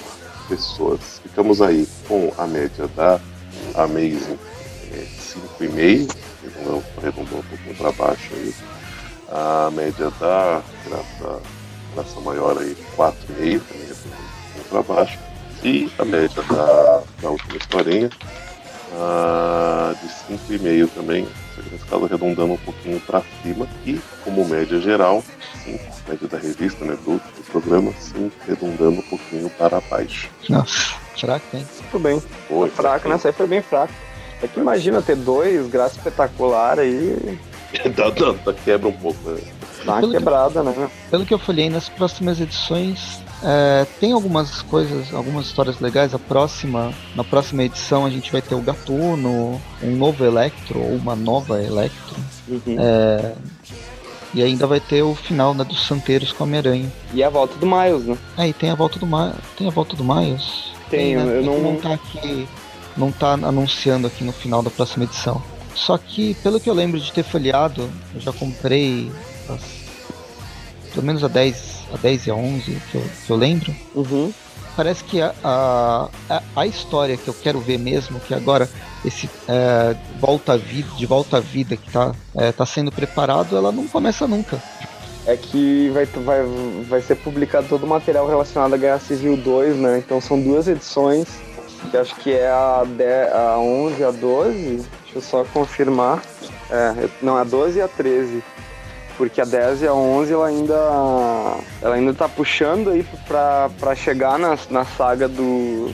[0.47, 3.19] pessoas, ficamos aí com a média da
[3.75, 4.37] Amazing
[4.91, 5.05] é,
[5.59, 6.15] 5,5,
[6.97, 8.53] arredondou um pouquinho para baixo aí.
[9.29, 11.41] A média da graça,
[11.95, 15.19] graça maior aí 4,5, também arredondou um pouquinho para baixo.
[15.63, 18.09] E a média da, da última historinha
[18.93, 21.27] ah, de 5,5 também,
[21.71, 23.67] nesse caso arredondando um pouquinho para cima.
[23.85, 25.23] E como média geral,
[25.63, 30.29] 5, média da revista, né, do, do programa, 5, arredondando um pouquinho para baixo.
[30.49, 31.67] Nossa, será que tem?
[31.81, 32.23] Muito bem.
[32.47, 33.93] Foi Fraco, nessa aí foi bem fraco.
[34.43, 37.39] É que imagina ter dois, graça espetacular aí,
[37.95, 39.29] dá, dá, dá, quebra um pouco.
[39.29, 39.41] Né?
[39.85, 40.89] Dá uma Pelo que- quebrada, né?
[41.09, 46.13] Pelo que eu folhei nas próximas edições, é, tem algumas coisas, algumas histórias legais.
[46.13, 50.95] A próxima, na próxima edição a gente vai ter o Gatuno, um novo Electro ou
[50.95, 52.15] uma nova Electro.
[52.47, 52.75] Uhum.
[54.33, 56.91] E ainda vai ter o final né, dos Santeiros com a Homem-Aranha.
[57.13, 58.17] E a volta do Miles, né?
[58.35, 60.73] Aí tem a volta do Ma tem a volta do Miles?
[60.89, 61.23] Tem, né?
[61.23, 62.47] eu É que não- não tá aqui,
[62.97, 65.41] não tá anunciando aqui no final da próxima edição.
[65.73, 69.09] Só que, pelo que eu lembro de ter folheado, eu já comprei
[69.49, 69.61] as,
[70.93, 73.75] pelo menos a 10, a 10 e a 11 que eu, que eu lembro.
[73.93, 74.33] Uhum.
[74.75, 76.09] Parece que a, a,
[76.55, 78.69] a, história que eu quero ver mesmo, que agora
[79.05, 83.55] esse é, volta à vida, de volta à vida que está é, tá sendo preparado,
[83.55, 84.61] ela não começa nunca.
[85.25, 86.43] É que vai, vai,
[86.89, 89.97] vai ser publicado todo o material relacionado à Guerra Civil 2, né?
[89.99, 91.27] Então são duas edições,
[91.89, 94.59] que acho que é a, 10, a 11 e a 12.
[94.75, 96.21] Deixa eu só confirmar.
[96.69, 98.43] É, não, a 12 e a 13
[99.17, 104.37] porque a 10 e a 11 ela ainda ela ainda tá puxando aí para chegar
[104.37, 105.91] na, na saga do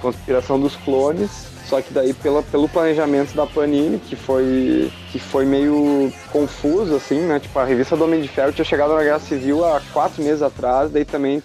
[0.00, 1.30] Conspiração dos Clones,
[1.66, 7.20] só que daí pela, pelo planejamento da Panini, que foi que foi meio confuso assim,
[7.20, 7.40] né?
[7.40, 10.42] Tipo, a revista do Homem de Ferro tinha chegado na Guerra Civil há quatro meses
[10.42, 11.42] atrás, daí também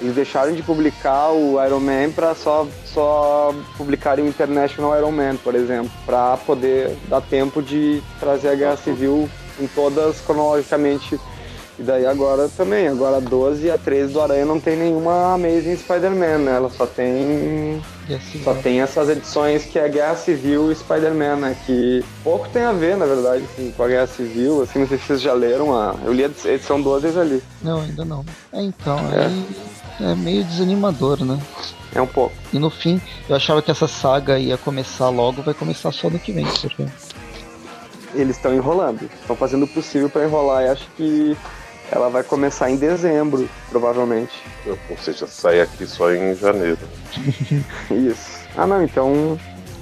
[0.00, 5.36] eles deixaram de publicar o Iron Man para só, só publicarem o International Iron Man,
[5.36, 9.30] por exemplo, para poder dar tempo de trazer a Guerra Civil
[9.60, 11.18] em todas cronologicamente.
[11.76, 15.34] E daí agora também, agora a 12 e a 13 do Aranha não tem nenhuma
[15.34, 16.56] Amazing Spider-Man, né?
[16.56, 17.82] Ela só tem.
[18.44, 21.56] Só tem essas edições que é Guerra Civil e Spider-Man, né?
[21.66, 24.98] Que pouco tem a ver, na verdade, assim, com a Guerra Civil, assim, não sei
[24.98, 25.96] se vocês já leram a.
[26.04, 27.42] Eu li a edição 12 e ali.
[27.60, 28.24] Não, ainda não.
[28.52, 30.12] É, então, é.
[30.12, 31.40] é meio desanimador, né?
[31.92, 32.34] É um pouco.
[32.52, 36.18] E no fim, eu achava que essa saga ia começar logo, vai começar só no
[36.18, 36.86] que vem, porque
[38.14, 39.08] eles estão enrolando.
[39.20, 41.36] Estão fazendo o possível para enrolar e acho que
[41.90, 44.32] ela vai começar em dezembro, provavelmente.
[44.66, 46.78] Ou seja, sai aqui só em janeiro.
[47.90, 48.40] isso.
[48.56, 49.38] Ah não, então.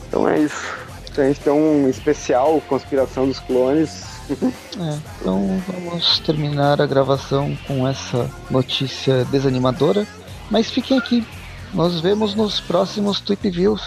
[0.09, 0.83] Então é isso.
[1.17, 4.05] A gente tem um especial Conspiração dos Clones.
[4.31, 10.07] é, então vamos terminar a gravação com essa notícia desanimadora.
[10.51, 11.27] Mas fiquem aqui.
[11.73, 13.83] Nós vemos nos próximos Tweep Views.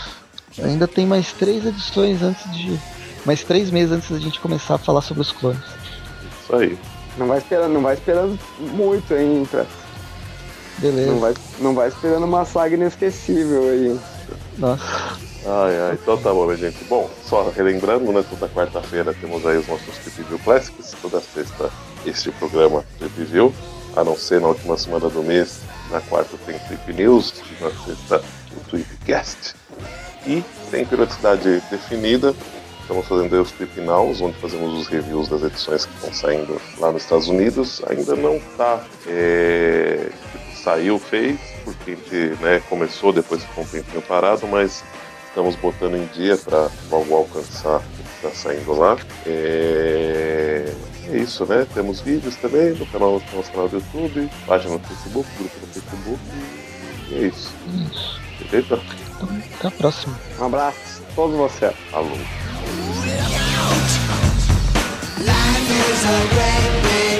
[0.64, 2.80] Ainda tem mais três edições antes de
[3.26, 5.64] mais três meses antes da gente começar a falar sobre os clones.
[6.44, 6.78] Isso aí.
[7.18, 9.66] Não vai esperando, não vai esperando muito ainda.
[10.78, 11.12] Beleza.
[11.12, 14.00] Não vai, não vai esperando uma saga inesquecível aí.
[14.58, 14.84] Nossa.
[15.48, 16.84] Ai, ai, então tá bom, gente.
[16.86, 18.26] Bom, só relembrando, né?
[18.30, 20.96] Toda quarta-feira temos aí os nossos Trip View Classics.
[21.02, 21.70] Toda sexta,
[22.06, 23.54] este programa Trip View.
[23.96, 25.60] A não ser na última semana do mês,
[25.90, 28.22] na quarta tem Trip News, e na sexta
[28.52, 29.56] o Tweepcast.
[30.28, 32.36] E tem periodicidade definida,
[32.86, 36.92] Estamos fazendo os Trip Nows, onde fazemos os reviews das edições que estão saindo lá
[36.92, 37.82] nos Estados Unidos.
[37.90, 38.86] Ainda não está.
[39.08, 44.84] É, tipo, saiu, fez, porque a gente né, começou, depois ficou um tempinho parado, mas
[45.28, 48.96] estamos botando em dia para logo alcançar o que está saindo lá.
[49.26, 50.72] É,
[51.10, 51.66] é isso, né?
[51.74, 55.68] Temos vídeos também no canal, no nosso canal do YouTube, página no Facebook, grupo no
[55.74, 56.20] Facebook.
[57.10, 57.52] E é isso.
[57.92, 58.22] Isso.
[58.52, 58.80] Beleza?
[59.16, 60.20] Então, até a próxima.
[60.40, 61.74] Um abraço a todos vocês.
[61.90, 62.45] Falou.
[63.06, 63.22] Life
[65.70, 67.15] is a great